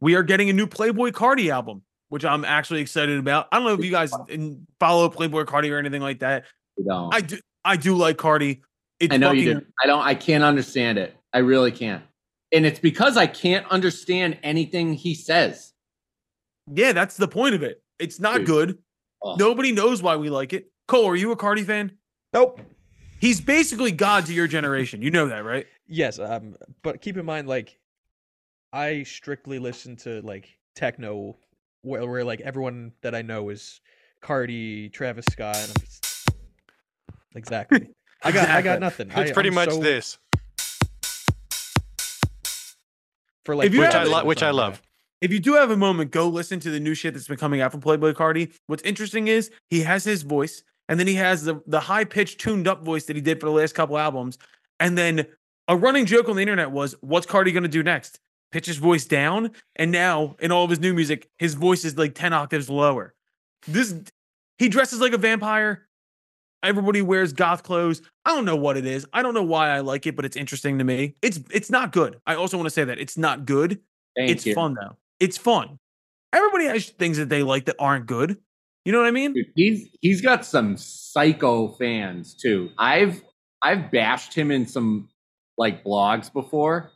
[0.00, 1.82] we are getting a new Playboi Carti album,
[2.12, 3.48] which I'm actually excited about.
[3.50, 4.10] I don't know if you guys
[4.78, 6.44] follow Playboi Carti or anything like that.
[6.76, 7.38] You know, I do.
[7.64, 8.60] I do like Carti.
[9.00, 9.66] It's I know fucking, you did.
[9.82, 10.02] I don't.
[10.02, 11.16] I can't understand it.
[11.32, 12.02] I really can't.
[12.52, 15.72] And it's because I can't understand anything he says.
[16.70, 17.82] Yeah, that's the point of it.
[17.98, 18.46] It's not Dude.
[18.46, 18.78] good.
[19.24, 19.38] Ugh.
[19.38, 20.70] Nobody knows why we like it.
[20.88, 21.92] Cole, are you a Carti fan?
[22.34, 22.60] Nope.
[23.20, 25.00] He's basically God to your generation.
[25.00, 25.66] You know that, right?
[25.86, 27.78] Yes, um, but keep in mind, like,
[28.70, 31.38] I strictly listen to like techno,
[31.82, 33.80] where, where like everyone that I know is
[34.22, 35.56] Carti, Travis Scott.
[35.56, 36.30] And I'm just...
[37.34, 37.90] Exactly.
[38.24, 39.08] I got, I got nothing.
[39.10, 40.18] It's I, pretty I'm much so- this,
[43.44, 43.72] for like.
[43.72, 44.80] Which I, have- lo- which I love.
[45.20, 47.60] If you do have a moment, go listen to the new shit that's been coming
[47.60, 48.52] out from Playboi Carti.
[48.66, 52.40] What's interesting is he has his voice, and then he has the the high pitched,
[52.40, 54.38] tuned up voice that he did for the last couple albums.
[54.80, 55.26] And then
[55.68, 58.18] a running joke on the internet was, "What's Carti gonna do next?
[58.52, 61.98] Pitch his voice down?" And now in all of his new music, his voice is
[61.98, 63.14] like ten octaves lower.
[63.66, 63.94] This
[64.58, 65.88] he dresses like a vampire.
[66.62, 68.02] Everybody wears goth clothes.
[68.24, 69.04] I don't know what it is.
[69.12, 71.16] I don't know why I like it, but it's interesting to me.
[71.20, 72.20] It's it's not good.
[72.26, 73.80] I also want to say that it's not good.
[74.16, 74.54] Thank it's you.
[74.54, 74.96] fun though.
[75.18, 75.78] It's fun.
[76.32, 78.38] Everybody has things that they like that aren't good.
[78.84, 79.32] You know what I mean?
[79.32, 82.70] Dude, he's he's got some psycho fans too.
[82.78, 83.22] I've
[83.62, 85.08] I've bashed him in some
[85.58, 86.90] like blogs before,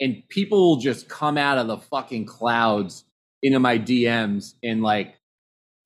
[0.00, 3.04] and people will just come out of the fucking clouds
[3.42, 5.14] into my DMs and like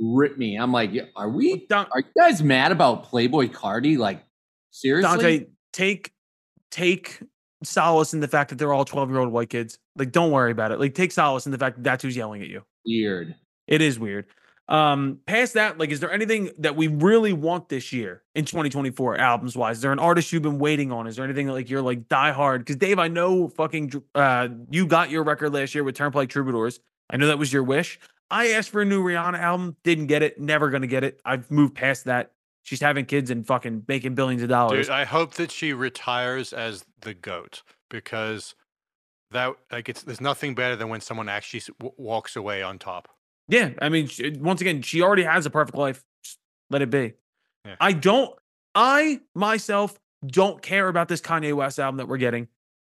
[0.01, 0.57] rip me.
[0.57, 1.67] I'm like, are we?
[1.69, 3.99] Don- Are you guys mad about Playboi Carti?
[3.99, 4.25] Like,
[4.71, 5.11] seriously?
[5.11, 6.13] Dante, take
[6.71, 7.21] take
[7.63, 9.79] solace in the fact that they're all 12 year old white kids.
[9.97, 10.81] Like, don't worry about it.
[10.81, 12.63] Like, take solace in the fact that that's who's yelling at you.
[12.87, 13.35] Weird.
[13.67, 14.27] It is weird.
[14.67, 19.19] Um, past that, like, is there anything that we really want this year in 2024
[19.19, 19.77] albums wise?
[19.77, 21.07] Is there an artist you've been waiting on?
[21.07, 22.63] Is there anything that, like you're like die hard?
[22.63, 26.81] Because Dave, I know fucking uh you got your record last year with Turnpike Troubadours.
[27.11, 27.99] I know that was your wish.
[28.31, 31.21] I asked for a new Rihanna album, didn't get it, never gonna get it.
[31.25, 32.33] I've moved past that.
[32.63, 34.87] She's having kids and fucking making billions of dollars.
[34.87, 38.55] Dude, I hope that she retires as the goat because
[39.31, 41.63] that like it's there's nothing better than when someone actually
[41.99, 43.09] walks away on top.
[43.49, 46.03] Yeah, I mean, she, once again, she already has a perfect life.
[46.23, 46.39] Just
[46.71, 47.15] let it be.
[47.65, 47.77] Yeah.
[47.81, 48.35] I don't.
[48.75, 52.49] I myself don't care about this Kanye West album that we're getting.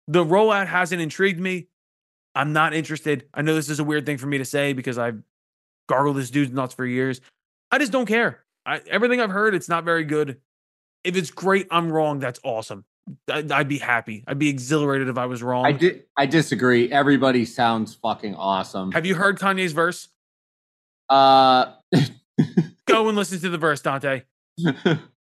[0.08, 1.68] The rollout hasn't intrigued me.
[2.34, 3.26] I'm not interested.
[3.34, 5.22] I know this is a weird thing for me to say because I've
[5.88, 7.20] gargled this dude's nuts for years.
[7.70, 8.44] I just don't care.
[8.64, 10.40] I, everything I've heard, it's not very good.
[11.04, 12.20] If it's great, I'm wrong.
[12.20, 12.84] That's awesome.
[13.28, 14.24] I'd, I'd be happy.
[14.26, 15.66] I'd be exhilarated if I was wrong.
[15.66, 16.04] I did.
[16.16, 16.90] I disagree.
[16.92, 18.92] Everybody sounds fucking awesome.
[18.92, 20.08] Have you heard Kanye's verse?
[21.08, 21.72] Uh,
[22.86, 24.22] Go and listen to the verse, Dante.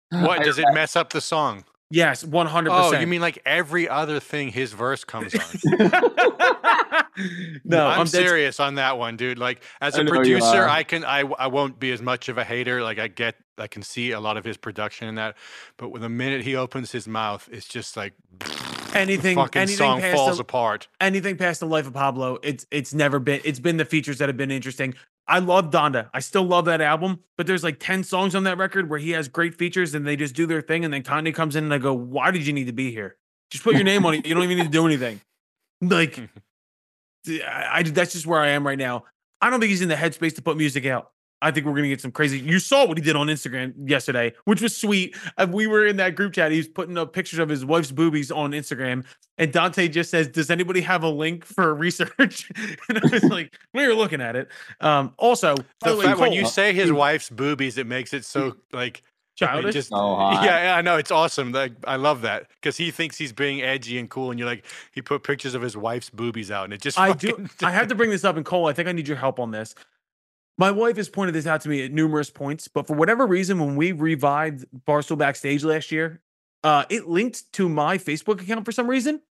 [0.10, 1.66] What does it mess up the song?
[1.94, 2.68] Yes, 100%.
[2.72, 5.42] Oh, you mean like every other thing his verse comes on?
[7.64, 9.38] no, I'm, I'm, serious on that one, dude.
[9.38, 10.68] Like as I a know you producer.
[10.68, 12.82] I can I I won't be as much of a hater.
[12.82, 15.36] Like I get I can see a lot of his production in that,
[15.78, 18.14] but when the minute he opens his mouth, it's just like
[18.96, 20.88] Anything- the fucking anything song past falls the- apart.
[21.00, 22.40] anything past the life of Pablo.
[22.42, 23.42] It's it's never been.
[23.44, 24.96] It's been the features that have been interesting.
[25.28, 26.10] I love Donda.
[26.14, 29.12] I still love that album, but there's like 10 songs on that record where he
[29.12, 30.84] has great features and they just do their thing.
[30.84, 33.16] And then Kanye comes in and I go, Why did you need to be here?
[33.50, 34.26] Just put your name on it.
[34.26, 35.22] You don't even need to do anything.
[35.82, 36.20] Like,
[37.28, 39.06] I, I that's just where I am right now.
[39.40, 41.12] I don't think he's in the headspace to put music out.
[41.44, 42.40] I think we're gonna get some crazy.
[42.40, 45.16] You saw what he did on Instagram yesterday, which was sweet.
[45.38, 46.52] Uh, we were in that group chat.
[46.52, 49.06] He was putting up pictures of his wife's boobies on Instagram,
[49.38, 52.50] and Dante just says, "Does anybody have a link for research?"
[52.90, 54.48] and I was like, "We were looking at it."
[54.82, 58.14] Um, also, by The the way, fact when you say his wife's boobies, it makes
[58.14, 59.04] it so like It
[59.36, 59.74] Childish.
[59.74, 61.52] just- So yeah, yeah, I know it's awesome.
[61.52, 64.64] Like I love that because he thinks he's being edgy and cool, and you're like,
[64.94, 67.00] he put pictures of his wife's boobies out, and it just.
[67.00, 67.48] I do.
[67.64, 69.52] I have to bring this up, and Cole, I think I need your help on
[69.52, 69.74] this.
[70.58, 73.60] My wife has pointed this out to me at numerous points, but for whatever reason,
[73.60, 76.22] when we revived Barstool Backstage last year,
[76.64, 79.22] uh, it linked to my Facebook account for some reason.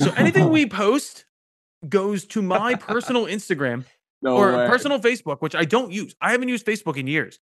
[0.00, 1.24] So anything we post
[1.88, 3.84] goes to my personal Instagram
[4.22, 4.66] No or way.
[4.66, 6.14] personal Facebook, which I don't use.
[6.20, 7.38] I haven't used Facebook in years.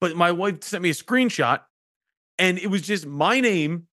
[0.00, 1.60] But my wife sent me a screenshot,
[2.38, 3.86] and it was just my name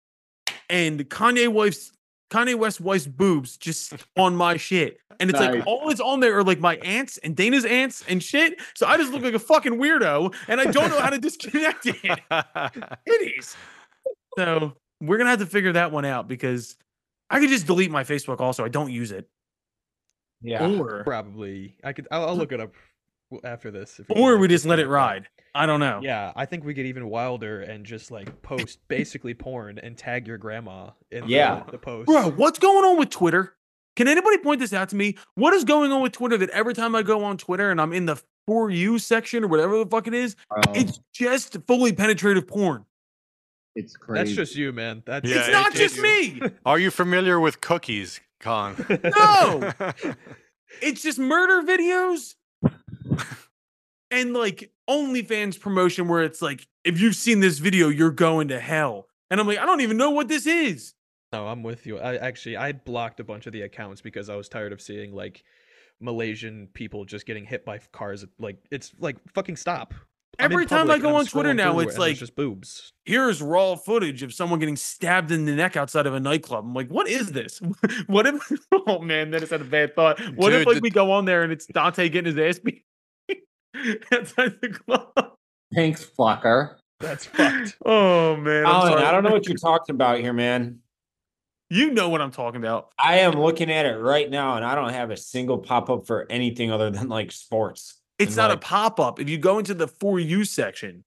[0.69, 1.91] and Kanye wife's
[2.33, 4.97] Kanye West wife's boobs just on my shit.
[5.19, 5.55] And it's Nice.
[5.55, 8.59] like all that's on there are like my aunts and Dana's aunts and shit.
[8.73, 11.85] So I just look like a fucking weirdo, and I don't know how to disconnect
[11.85, 11.95] it.
[12.31, 13.55] Titties.
[14.37, 16.75] So we're gonna have to figure that one out because
[17.29, 18.39] I could just delete my Facebook.
[18.39, 19.29] Also, I don't use it.
[20.41, 20.67] Yeah.
[20.67, 21.75] Or Probably.
[21.83, 22.07] I could.
[22.11, 22.79] I'll, I'll look it up w-
[23.43, 23.99] after this.
[23.99, 25.27] if or we just let it ride.
[25.55, 25.99] I don't know.
[26.03, 30.27] Yeah, I think we get even wilder and just like post basically porn and tag
[30.27, 31.63] your grandma in Yeah.
[31.65, 32.07] the, the post.
[32.07, 33.55] Bro, what's going on with Twitter?
[33.95, 35.17] Can anybody point this out to me?
[35.35, 37.93] What is going on with Twitter that every time I go on Twitter and I'm
[37.93, 41.93] in the for you section or whatever the fuck it is, Bro, it's just fully
[41.93, 42.85] penetrative porn.
[43.75, 44.23] it's crazy.
[44.23, 45.03] That's just you, man.
[45.05, 46.41] That's Yeah, it's not it's just me.
[46.65, 48.75] Are you familiar with cookies, Con?
[48.89, 49.71] No.
[50.81, 52.33] It's just murder videos
[54.11, 58.59] and like OnlyFans promotion where it's like, if you've seen this video, you're going to
[58.59, 59.07] hell.
[59.29, 60.93] And I'm like, I don't even know what this is.
[61.31, 61.97] No, I'm with you.
[61.97, 65.15] I actually I blocked a bunch of the accounts because I was tired of seeing
[65.15, 65.43] like
[65.99, 68.23] Malaysian people just getting hit by cars.
[68.37, 69.95] Like it's like fucking stop.
[70.39, 72.91] I'm Every time I go on Twitter now, it's like- just boobs.
[73.05, 76.65] here's raw footage of someone getting stabbed in the neck outside of a nightclub.
[76.65, 77.59] I'm like, what is this?
[78.07, 78.51] what if?
[78.85, 80.19] Oh man, that is a bad thought.
[80.35, 82.83] What if like the- we go on there and it's Dante getting his ass beat
[84.11, 85.31] outside the club?
[85.73, 86.75] Thanks, fucker.
[86.99, 87.77] That's fucked.
[87.85, 89.03] Oh man, I'm Alan, sorry.
[89.05, 90.79] I don't know what you're talking about here, man.
[91.69, 92.89] You know what I'm talking about.
[92.99, 96.05] I am looking at it right now, and I don't have a single pop up
[96.05, 97.95] for anything other than like sports.
[98.19, 99.19] It's And, not a pop up.
[99.19, 101.03] If you go into the for you section,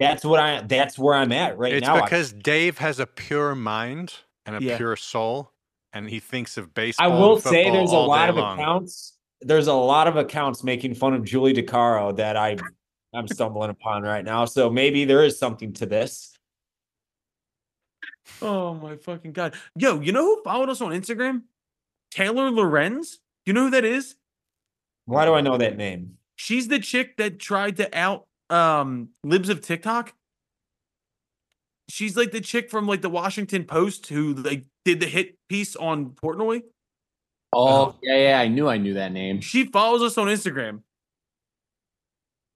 [0.00, 0.62] That's what I.
[0.62, 1.96] That's where I'm at right it's now.
[1.96, 4.14] I- because Dave has a pure mind
[4.46, 4.76] and a Yeah.
[4.78, 5.52] pure soul,
[5.92, 7.12] and he thinks of baseball.
[7.12, 8.58] I will and say there's a lot of long.
[8.58, 9.15] accounts.
[9.40, 12.56] There's a lot of accounts making fun of Julie DiCaro that I
[13.14, 14.44] I'm stumbling upon right now.
[14.44, 16.36] So maybe there is something to this.
[18.42, 21.42] oh my fucking god, yo, you know who followed us on Instagram?
[22.10, 23.18] Taylor Lorenz.
[23.44, 24.16] You know who that is?
[25.06, 26.18] Why do I know that name?
[26.34, 30.14] She's the chick that tried to out um libs of TikTok.
[31.88, 35.76] She's like the chick from like the Washington Post who like did the hit piece
[35.76, 36.62] on Portnoy.
[37.58, 38.38] Oh, um, yeah, yeah.
[38.38, 39.40] I knew I knew that name.
[39.40, 40.82] She follows us on Instagram.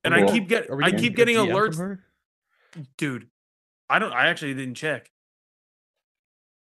[0.05, 2.05] And I keep get I getting keep getting alerts, her?
[2.99, 3.29] dude.
[3.89, 5.11] I don't I actually didn't check.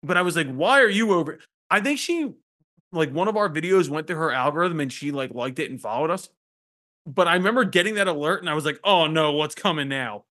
[0.02, 1.38] But I was like, why are you over?
[1.70, 2.34] I think she
[2.92, 5.80] like one of our videos went to her algorithm and she like liked it and
[5.80, 6.30] followed us.
[7.06, 10.26] But I remember getting that alert and I was like, oh no, what's coming now?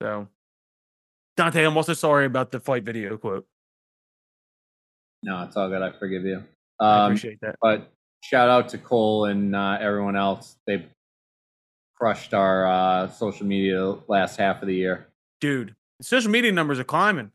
[0.00, 0.26] So
[1.36, 3.46] Dante, I'm also sorry about the fight video quote.
[5.22, 5.82] No, it's all good.
[5.82, 6.42] I forgive you.
[6.80, 7.56] I Um, appreciate that.
[7.60, 7.92] but
[8.22, 10.56] shout out to Cole and uh, everyone else.
[10.66, 10.86] They
[11.96, 15.08] crushed our uh, social media last half of the year.
[15.40, 17.30] Dude, social media numbers are climbing.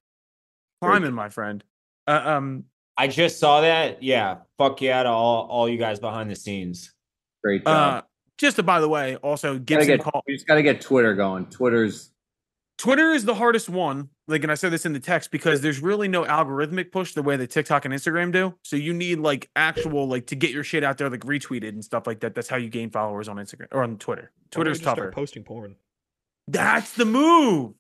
[0.82, 1.64] Climbing, my friend.
[2.08, 2.66] Uh, um,
[2.98, 4.04] I just saw that.
[4.04, 6.94] Yeah, fuck yeah to all all you guys behind the scenes.
[7.44, 7.72] Great uh,
[8.02, 8.06] job.
[8.38, 10.22] just a, by the way, also gotta Gibson get, call.
[10.28, 11.46] we just got to get Twitter going.
[11.48, 12.12] Twitter's
[12.78, 14.10] Twitter is the hardest one.
[14.28, 17.24] Like, and I said this in the text because there's really no algorithmic push the
[17.24, 18.54] way that TikTok and Instagram do.
[18.64, 21.84] So you need like actual like to get your shit out there, like retweeted and
[21.84, 22.36] stuff like that.
[22.36, 24.24] That's how you gain followers on Instagram or on Twitter.
[24.24, 25.12] Why don't Twitter's just start tougher.
[25.12, 25.76] posting porn.
[26.48, 27.74] That's the move.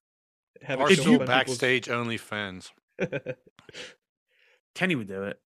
[0.63, 2.71] Have it Or If show so you- up on people's- backstage OnlyFans.
[4.75, 5.39] Kenny would do it.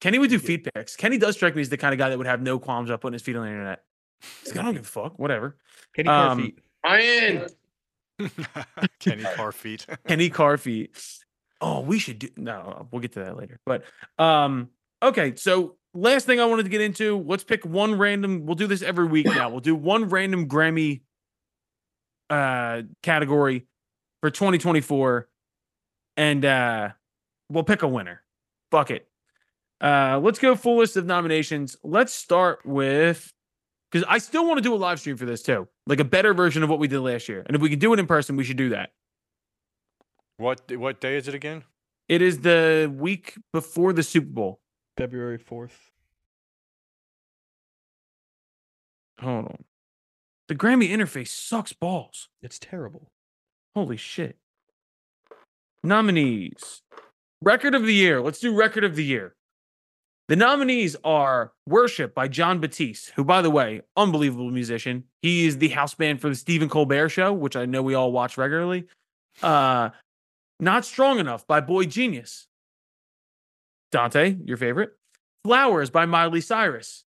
[0.00, 0.42] Kenny would do Yeah.
[0.42, 0.96] feet pics.
[0.96, 3.00] Kenny does strike me as the kind of guy that would have no qualms about
[3.02, 3.84] putting his feet on the internet.
[4.42, 5.18] He's like, I don't give a fuck.
[5.18, 5.56] Whatever.
[5.94, 6.58] Kenny Car Um, feet.
[6.84, 7.46] Ryan.
[9.00, 9.86] Kenny Car feet.
[10.08, 10.90] Kenny car feet.
[11.60, 13.60] Oh, we should do no, we'll get to that later.
[13.66, 13.84] But
[14.18, 14.70] um,
[15.02, 18.66] okay, so last thing I wanted to get into, let's pick one random, we'll do
[18.66, 19.50] this every week now.
[19.50, 21.02] We'll do one random Grammy
[22.30, 23.66] uh category
[24.20, 25.28] for 2024
[26.16, 26.90] and uh
[27.50, 28.22] we'll pick a winner.
[28.70, 29.08] Fuck it.
[29.80, 31.76] Uh let's go full list of nominations.
[31.82, 33.32] Let's start with
[33.90, 36.34] because I still want to do a live stream for this too, like a better
[36.34, 37.42] version of what we did last year.
[37.46, 38.90] And if we can do it in person, we should do that.
[40.36, 41.64] What what day is it again?
[42.08, 44.60] It is the week before the Super Bowl.
[44.96, 45.90] February fourth.
[49.20, 49.64] Hold on.
[50.48, 52.28] The Grammy interface sucks balls.
[52.42, 53.12] It's terrible.
[53.74, 54.38] Holy shit.
[55.84, 56.82] Nominees.
[57.42, 58.20] Record of the year.
[58.20, 59.36] Let's do record of the year.
[60.30, 65.02] The nominees are Worship by Jon Batiste, who, by the way, unbelievable musician.
[65.22, 68.12] He is the house band for the Stephen Colbert Show, which I know we all
[68.12, 68.86] watch regularly.
[69.42, 69.90] Uh,
[70.60, 72.46] Not Strong Enough by boygenius.
[73.90, 74.92] Dante, your favorite.
[75.42, 77.02] Flowers by Miley Cyrus.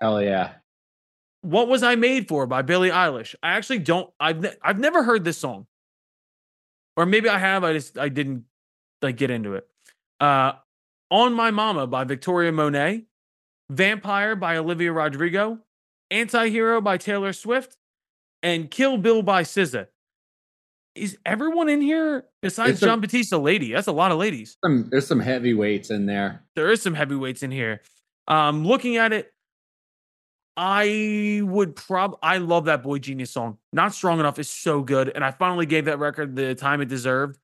[0.00, 0.52] Hell yeah.
[1.42, 3.34] What Was I Made For by Billie Eilish.
[3.42, 5.66] I actually don't, I've, ne- I've never heard this song.
[6.96, 8.44] Or maybe I have, I just, I didn't
[9.02, 9.68] like get into it.
[10.20, 10.52] Uh,
[11.14, 13.04] On My Mama by Victoria Monet.
[13.70, 15.60] Vampire by Olivia Rodrigo.
[16.12, 17.76] Antihero by Taylor Swift.
[18.42, 19.86] And Kill Bill by SZA.
[20.96, 23.72] Is everyone in here besides John Batista lady?
[23.72, 24.56] That's a lot of ladies.
[24.64, 26.42] Some, there's some heavyweights in there.
[26.56, 27.82] There is some heavyweights in here.
[28.26, 29.32] Um, looking at it,
[30.56, 33.58] I would prob I love that boygenius song.
[33.72, 36.88] Not strong enough is so good, and I finally gave that record the time it
[36.88, 37.38] deserved.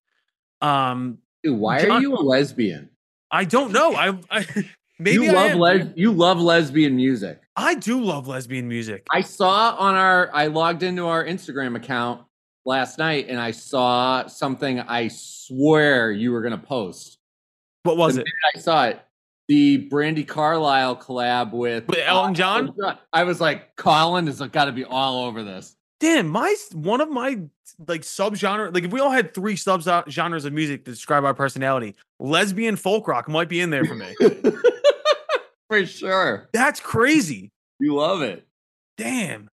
[0.61, 2.91] Um, Dude, why John- are you a lesbian?
[3.31, 3.95] I don't know.
[3.95, 4.47] I, I
[4.99, 7.41] maybe you love les- you love lesbian music.
[7.57, 9.07] I do love lesbian music.
[9.13, 12.23] I saw on our I logged into our Instagram account
[12.65, 17.19] last night and I saw something I swear you were gonna post.
[17.83, 18.27] What was The it?
[18.55, 19.01] I saw it.
[19.49, 22.73] The Brandi Carlile collab with, With Elton John?
[23.13, 25.75] I was like, Colin has got to be all over this.
[25.99, 27.41] Damn, my one of my
[27.89, 28.73] like subgenre.
[28.75, 32.77] Like if we all had three sub genres of music to describe our personality, lesbian
[32.77, 34.15] folk rock might be in there for me.
[35.69, 36.49] For sure.
[36.53, 37.53] That's crazy.
[37.79, 38.45] You love it.
[38.97, 39.49] Damn.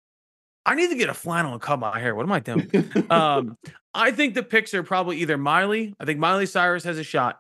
[0.66, 2.16] I need to get a flannel and cut my hair.
[2.16, 2.70] What am I doing?
[3.12, 3.56] um,
[3.94, 5.94] I think the picks are probably either Miley.
[6.00, 7.40] I think Miley Cyrus has a shot.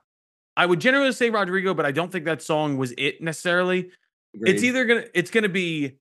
[0.55, 3.89] I would generally say Rodrigo, but I don't think that song was it necessarily.
[4.33, 5.97] It's either gonna it's gonna be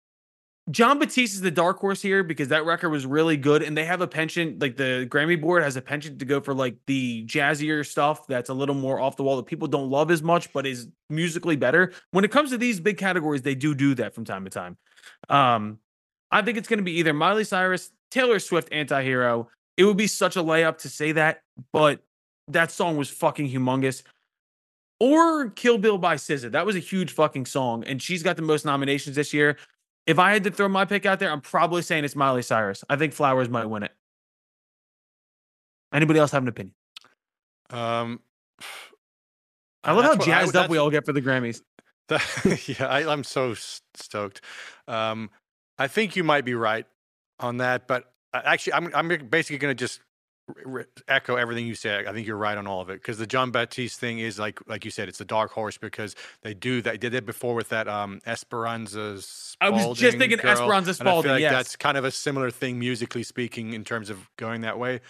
[0.71, 3.85] Jon Batiste is the dark horse here because that record was really good, and they
[3.85, 4.61] have a penchant.
[4.61, 8.51] Like the Grammy board has a penchant to go for like the jazzier stuff that's
[8.51, 11.55] a little more off the wall that people don't love as much, but is musically
[11.55, 11.93] better.
[12.11, 14.77] When it comes to these big categories, they do do that from time to time.
[15.29, 15.79] Um,
[16.33, 19.47] I think it's going to be either Miley Cyrus, Taylor Swift, Antihero.
[19.77, 21.43] It would be such a layup to say that,
[21.73, 22.01] but
[22.49, 24.03] that song was fucking humongous.
[24.99, 26.53] Or Kill Bill by SZA.
[26.53, 29.59] That was a huge fucking song, and she's got the most nominations this year.
[30.07, 32.85] If I had to throw my pick out there, I'm probably saying it's Miley Cyrus.
[32.89, 33.93] I think Flowers might win it.
[35.93, 36.75] Anybody else have an opinion?
[37.71, 38.21] Um,
[39.83, 41.63] I love how what I jazzed up we all get for the Grammys.
[42.09, 43.55] That- yeah, I, I'm so
[43.95, 44.41] stoked.
[44.87, 45.31] Um,
[45.79, 46.87] I think you might be right
[47.41, 50.01] on that, but uh, actually, I'm I'm basically going to just
[51.09, 52.07] echo everything you said.
[52.07, 54.59] I think you're right on all of it because the Jon Batiste thing is like
[54.69, 56.93] like you said, it's a dark horse because they do that.
[56.93, 59.21] They did it before with that um Esperanza.
[59.61, 61.53] I was just thinking girl, Esperanza Spalding, like yes.
[61.53, 65.01] that's kind of a similar thing musically speaking in terms of going that way.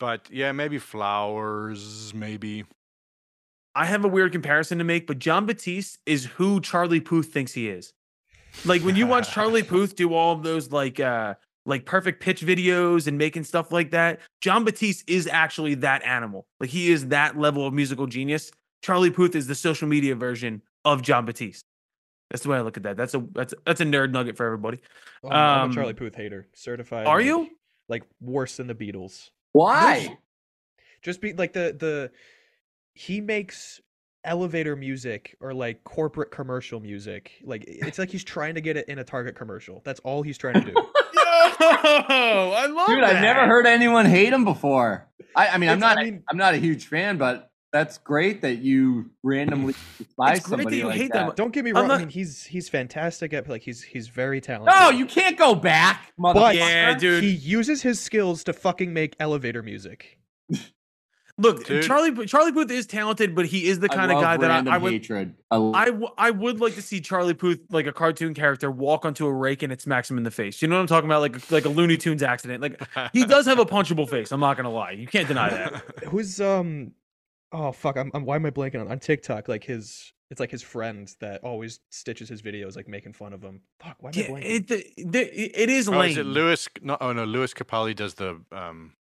[0.00, 2.64] But yeah, maybe flowers, maybe.
[3.74, 7.54] I have a weird comparison to make, but Jon Batiste is who Charlie Puth thinks
[7.54, 7.94] he is.
[8.64, 11.34] Like when you watch Charlie Puth do all of those like uh
[11.66, 16.46] like perfect pitch videos and making stuff like that, Jon Batiste is actually that animal.
[16.60, 18.50] Like he is that level of musical genius.
[18.82, 21.64] Charlie Puth is the social media version of Jon Batiste.
[22.30, 22.96] That's the way I look at that.
[22.96, 24.80] That's a that's that's a nerd nugget for everybody.
[25.22, 27.06] Oh, I'm Um, a Charlie Puth hater, certified.
[27.06, 27.48] Are like- you?
[27.88, 29.28] like worse than the Beatles?
[29.52, 30.16] Why?
[31.02, 32.10] Just be like the the
[32.94, 33.80] he makes
[34.24, 37.32] elevator music or like corporate commercial music.
[37.44, 39.82] Like it's like he's trying to get it in a Target commercial.
[39.84, 40.74] That's all he's trying to do.
[41.62, 45.08] Yo, I love Dude, I've never heard anyone hate him before.
[45.36, 45.98] I, I mean, I'm not.
[45.98, 50.38] I I mean- am not a huge fan, but that's great that you randomly despise
[50.38, 51.26] It's great that somebody you like hate that.
[51.28, 51.34] them.
[51.36, 51.90] Don't get me I'm wrong.
[51.90, 54.74] I mean, he's he's fantastic at like he's he's very talented.
[54.78, 56.54] No, you can't go back, motherfucker.
[56.54, 57.22] Yeah, dude.
[57.24, 60.18] He uses his skills to fucking make elevator music.
[61.42, 61.82] Look, Dude.
[61.82, 64.74] Charlie Charlie Puth is talented, but he is the I kind of guy that I,
[64.74, 65.34] I would hatred.
[65.50, 69.04] I, I, w- I would like to see Charlie Puth like a cartoon character walk
[69.04, 70.62] onto a rake and it smacks him in the face.
[70.62, 71.20] You know what I'm talking about?
[71.20, 72.62] Like like a Looney Tunes accident.
[72.62, 72.80] Like
[73.12, 74.30] he does have a punchable face.
[74.32, 74.92] I'm not gonna lie.
[74.92, 75.82] You can't deny that.
[76.04, 76.92] Who's um
[77.52, 79.48] oh fuck, I'm, I'm why am I blanking on on TikTok?
[79.48, 83.42] Like his it's like his friend that always stitches his videos like making fun of
[83.42, 83.60] him.
[83.80, 84.44] Fuck, why am I Yeah, blanking?
[84.44, 86.10] it, the, the, it is Oh, lame.
[86.12, 86.68] is it Lewis?
[86.80, 88.94] No, oh no, Lewis Capaldi does the um.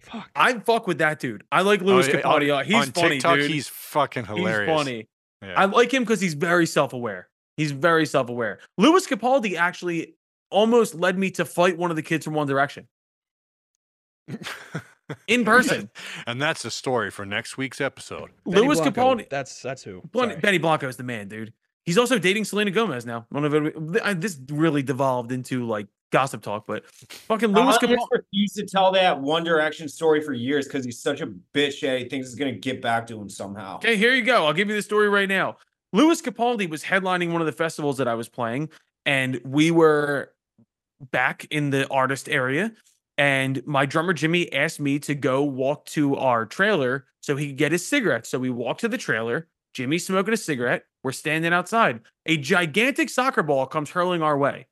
[0.00, 0.30] Fuck.
[0.34, 1.44] I fuck with that dude.
[1.50, 2.56] I like oh, Lewis oh, Capaldi.
[2.56, 3.50] on- He's on funny, TikTok, dude.
[3.50, 4.70] He's fucking hilarious.
[4.70, 5.08] He's funny.
[5.42, 5.54] Yeah.
[5.56, 7.28] I like him because he's very self-aware.
[7.56, 8.60] He's very self-aware.
[8.76, 10.14] Lewis Capaldi actually
[10.50, 12.88] almost led me to fight one of the kids from One Direction
[15.26, 15.90] in person.
[16.26, 18.30] and that's the story for next week's episode.
[18.46, 19.28] Benny Lewis Blanco, Capaldi.
[19.28, 20.02] That's that's who.
[20.14, 20.36] Sorry.
[20.36, 21.52] Benny Blanco is the man, dude.
[21.84, 23.26] He's also dating Selena Gomez now.
[23.30, 28.06] One of it, this really devolved into like gossip talk, but fucking Lewis has Capaldi.
[28.10, 31.98] refused to tell that One Direction story for years because he's such a bitch that
[31.98, 33.76] he thinks he's gonna get back to him somehow.
[33.76, 34.46] Okay, here you go.
[34.46, 35.56] I'll give you the story right now.
[35.92, 38.68] Lewis Capaldi was headlining one of the festivals that I was playing,
[39.06, 40.32] and we were
[41.10, 42.72] back in the artist area.
[43.16, 47.56] And my drummer Jimmy asked me to go walk to our trailer so he could
[47.56, 48.26] get his cigarette.
[48.26, 49.48] So we walked to the trailer.
[49.74, 50.84] Jimmy's smoking a cigarette.
[51.02, 52.00] We're standing outside.
[52.26, 54.66] A gigantic soccer ball comes hurling our way.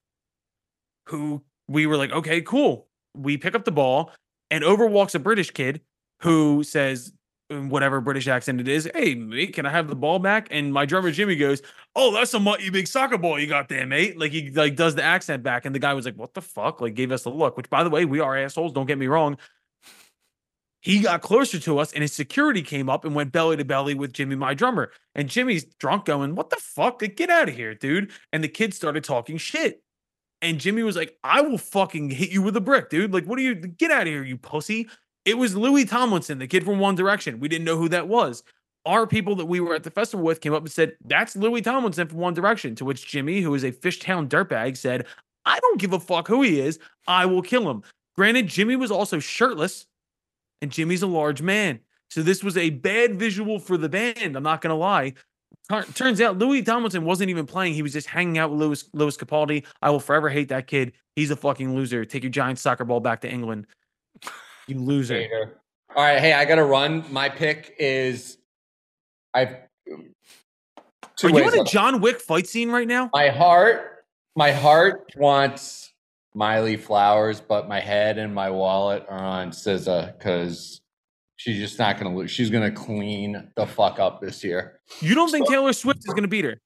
[1.08, 2.88] Who we were like, okay, cool.
[3.14, 4.12] We pick up the ball,
[4.50, 5.80] and over walks a British kid
[6.20, 7.12] who says,
[7.50, 10.48] mm, whatever British accent it is, hey, mate, can I have the ball back?
[10.50, 11.62] And my drummer Jimmy goes,
[11.94, 14.18] oh, that's a mighty big soccer ball you got there, mate.
[14.18, 16.80] Like he like does the accent back, and the guy was like, what the fuck?
[16.80, 17.56] Like gave us a look.
[17.56, 18.72] Which, by the way, we are assholes.
[18.72, 19.38] Don't get me wrong.
[20.80, 23.94] He got closer to us, and his security came up and went belly to belly
[23.94, 24.92] with Jimmy, my drummer.
[25.16, 27.00] And Jimmy's drunk, going, "What the fuck?
[27.00, 29.82] Get out of here, dude!" And the kid started talking shit.
[30.42, 33.12] And Jimmy was like, I will fucking hit you with a brick, dude.
[33.12, 33.54] Like, what are you?
[33.54, 34.88] Get out of here, you pussy.
[35.24, 37.40] It was Louis Tomlinson, the kid from One Direction.
[37.40, 38.42] We didn't know who that was.
[38.84, 41.62] Our people that we were at the festival with came up and said, That's Louis
[41.62, 42.74] Tomlinson from One Direction.
[42.76, 45.06] To which Jimmy, who is a Fishtown dirtbag, said,
[45.44, 46.78] I don't give a fuck who he is.
[47.08, 47.82] I will kill him.
[48.16, 49.86] Granted, Jimmy was also shirtless,
[50.60, 51.80] and Jimmy's a large man.
[52.10, 54.36] So this was a bad visual for the band.
[54.36, 55.14] I'm not going to lie.
[55.70, 57.74] Tur- Turns out Louis Tomlinson wasn't even playing.
[57.74, 59.64] He was just hanging out with Lewis Lewis Capaldi.
[59.82, 60.92] I will forever hate that kid.
[61.16, 62.04] He's a fucking loser.
[62.04, 63.66] Take your giant soccer ball back to England.
[64.66, 65.18] You loser.
[65.18, 65.60] Hater.
[65.94, 67.04] All right, hey, I gotta run.
[67.10, 68.38] My pick is
[69.34, 69.56] I've
[69.88, 71.64] Are you in a.
[71.64, 73.10] John Wick fight scene right now?
[73.12, 74.04] my heart
[74.36, 75.92] my heart wants
[76.34, 80.82] Miley Flowers, but my head and my wallet are on SZA because
[81.36, 82.30] she's just not gonna lose.
[82.30, 84.80] She's gonna clean the fuck up this year.
[85.00, 86.60] You don't think Taylor Swift is going to beat her?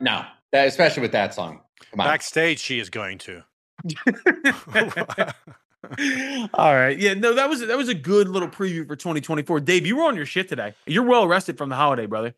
[0.00, 1.60] No, that especially with that song.
[1.90, 2.06] Come on.
[2.06, 3.42] Backstage, she is going to.
[6.54, 6.98] All right.
[6.98, 9.60] Yeah, no, that was that was a good little preview for 2024.
[9.60, 10.74] Dave, you were on your shit today.
[10.86, 12.34] You're well rested from the holiday, brother.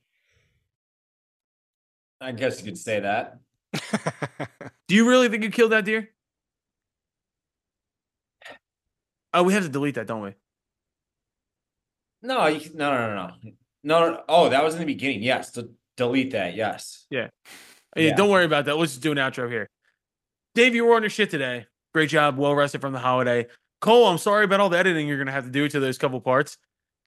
[2.20, 3.38] I guess you could say that.
[4.88, 6.10] Do you really think you killed that deer?
[9.34, 10.34] Oh, we have to delete that, don't we?
[12.22, 13.52] No, you, no, no, no, no,
[13.82, 14.22] no, no.
[14.28, 15.22] Oh, that was in the beginning.
[15.22, 16.54] Yes, to delete that.
[16.54, 17.06] Yes.
[17.10, 17.28] Yeah,
[17.96, 18.14] Yeah.
[18.14, 18.76] don't worry about that.
[18.76, 19.68] Let's just do an outro here.
[20.54, 21.66] Dave, you were on your shit today.
[21.94, 22.36] Great job.
[22.38, 23.46] Well rested from the holiday.
[23.80, 26.20] Cole, I'm sorry about all the editing you're gonna have to do to those couple
[26.20, 26.56] parts.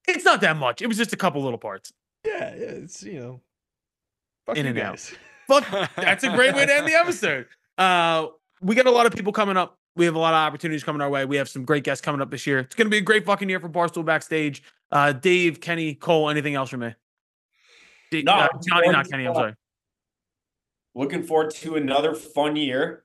[0.08, 0.82] It's not that much.
[0.82, 1.92] It was just a couple little parts.
[2.26, 3.42] Yeah, yeah, it's you know,
[4.46, 5.00] fuck In you and out.
[5.48, 7.48] Fuck, that's a great way to end the episode.
[7.78, 8.28] Uh,
[8.62, 9.78] we got a lot of people coming up.
[9.96, 11.24] We have a lot of opportunities coming our way.
[11.26, 12.60] We have some great guests coming up this year.
[12.60, 14.62] It's going to be a great fucking year for Barstool Backstage.
[14.92, 16.94] Uh, Dave, Kenny, Cole, anything else from me?
[18.12, 19.28] D- No, uh, Johnny, going not to, Kenny.
[19.28, 19.54] I'm sorry.
[20.96, 23.04] Looking forward to another fun year.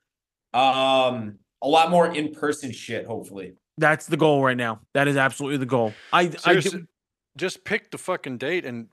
[0.52, 3.06] Um, a lot more in person shit.
[3.06, 3.54] Hopefully.
[3.78, 4.80] That's the goal right now.
[4.94, 5.94] That is absolutely the goal.
[6.12, 6.60] I, I
[7.36, 8.88] just pick the fucking date and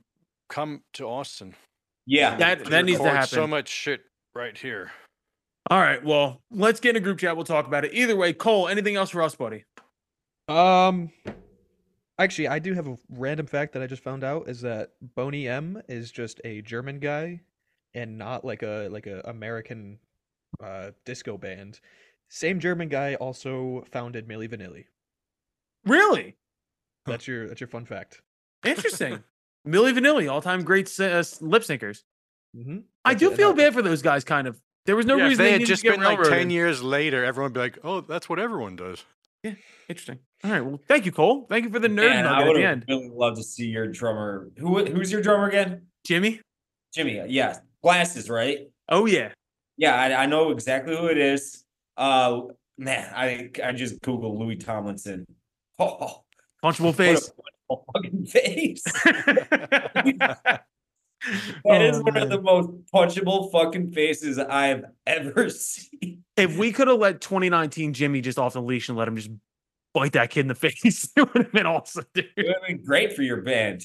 [0.49, 1.55] come to Austin.
[2.05, 2.35] Yeah.
[2.37, 3.27] that that needs to happen.
[3.27, 4.01] So much shit
[4.33, 4.91] right here.
[5.69, 6.03] All right.
[6.03, 7.35] Well, let's get in a group chat.
[7.35, 7.93] We'll talk about it.
[7.93, 8.67] Either way, Cole.
[8.67, 9.65] Anything else for us, buddy?
[10.47, 11.11] Um,
[12.17, 15.47] actually, I do have a random fact that I just found out is that Boney
[15.47, 17.41] M is just a German guy,
[17.93, 19.99] and not like a like a American
[20.63, 21.81] uh disco band.
[22.29, 24.85] Same German guy also founded Milli Vanilli.
[25.85, 26.35] Really
[27.05, 28.21] That's your that's your fun fact.
[28.65, 29.23] interesting.
[29.67, 32.03] Milli Vanilli, all-time great uh, lip syncers.
[32.55, 32.79] Mm-hmm.
[33.03, 34.23] I do feel bad for those guys.
[34.23, 34.57] Kind of.
[34.87, 36.81] There was no yeah, if reason they they had just to been like 10 years
[36.81, 39.03] later, everyone would be like, oh, that's what everyone does.
[39.43, 39.55] Yeah,
[39.89, 40.19] interesting.
[40.45, 40.61] All right.
[40.61, 41.45] Well, thank you, Cole.
[41.49, 42.85] Thank you for the nerd Man, I nugget at would the have end.
[42.87, 44.49] really loved to see your drummer.
[44.57, 45.87] Who who's your drummer again?
[46.05, 46.39] Jimmy.
[46.93, 47.21] Jimmy.
[47.27, 48.69] Yeah, glasses, right?
[48.87, 49.33] Oh yeah.
[49.75, 51.65] Yeah, I, I know exactly who it is.
[51.97, 52.43] Uh,
[52.77, 55.25] man, I I just googled Louis Tomlinson.
[55.79, 56.23] Oh,
[56.63, 57.29] Punchable what face.
[57.69, 58.83] a fucking face!
[61.65, 62.23] That is Oh, one man.
[62.23, 66.23] of the most punchable fucking faces I've ever seen.
[66.35, 69.31] if we could have let 2019 Jimmy just off the leash and let him just
[69.93, 72.25] bite that kid in the face, it would have been awesome, dude.
[72.37, 73.83] It would have been great for your band.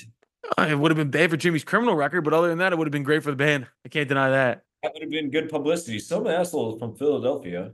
[0.58, 2.76] Uh, It would have been bad for Jimmy's criminal record, but other than that, it
[2.78, 3.66] would have been great for the band.
[3.84, 4.62] I can't deny that.
[4.82, 5.98] That would have been good publicity.
[6.00, 7.72] Some asshole from Philadelphia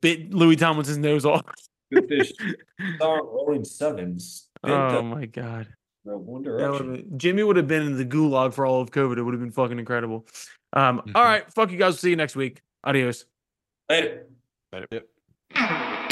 [0.00, 1.42] Bit Louis Tomlinson's nose off.
[1.90, 2.32] with this
[3.00, 4.48] song Rolling Sevens.
[4.62, 5.68] Oh my god.
[6.04, 8.90] The One That would've been- Jimmy would have been in the gulag for all of
[8.90, 9.18] COVID.
[9.18, 10.26] It would have been fucking incredible.
[10.72, 11.12] Um, Mhm.
[11.14, 11.98] all right, fuck you guys.
[12.00, 12.60] See you next week.
[12.84, 13.26] Adios.
[13.90, 14.26] Later.
[14.90, 16.09] Yep.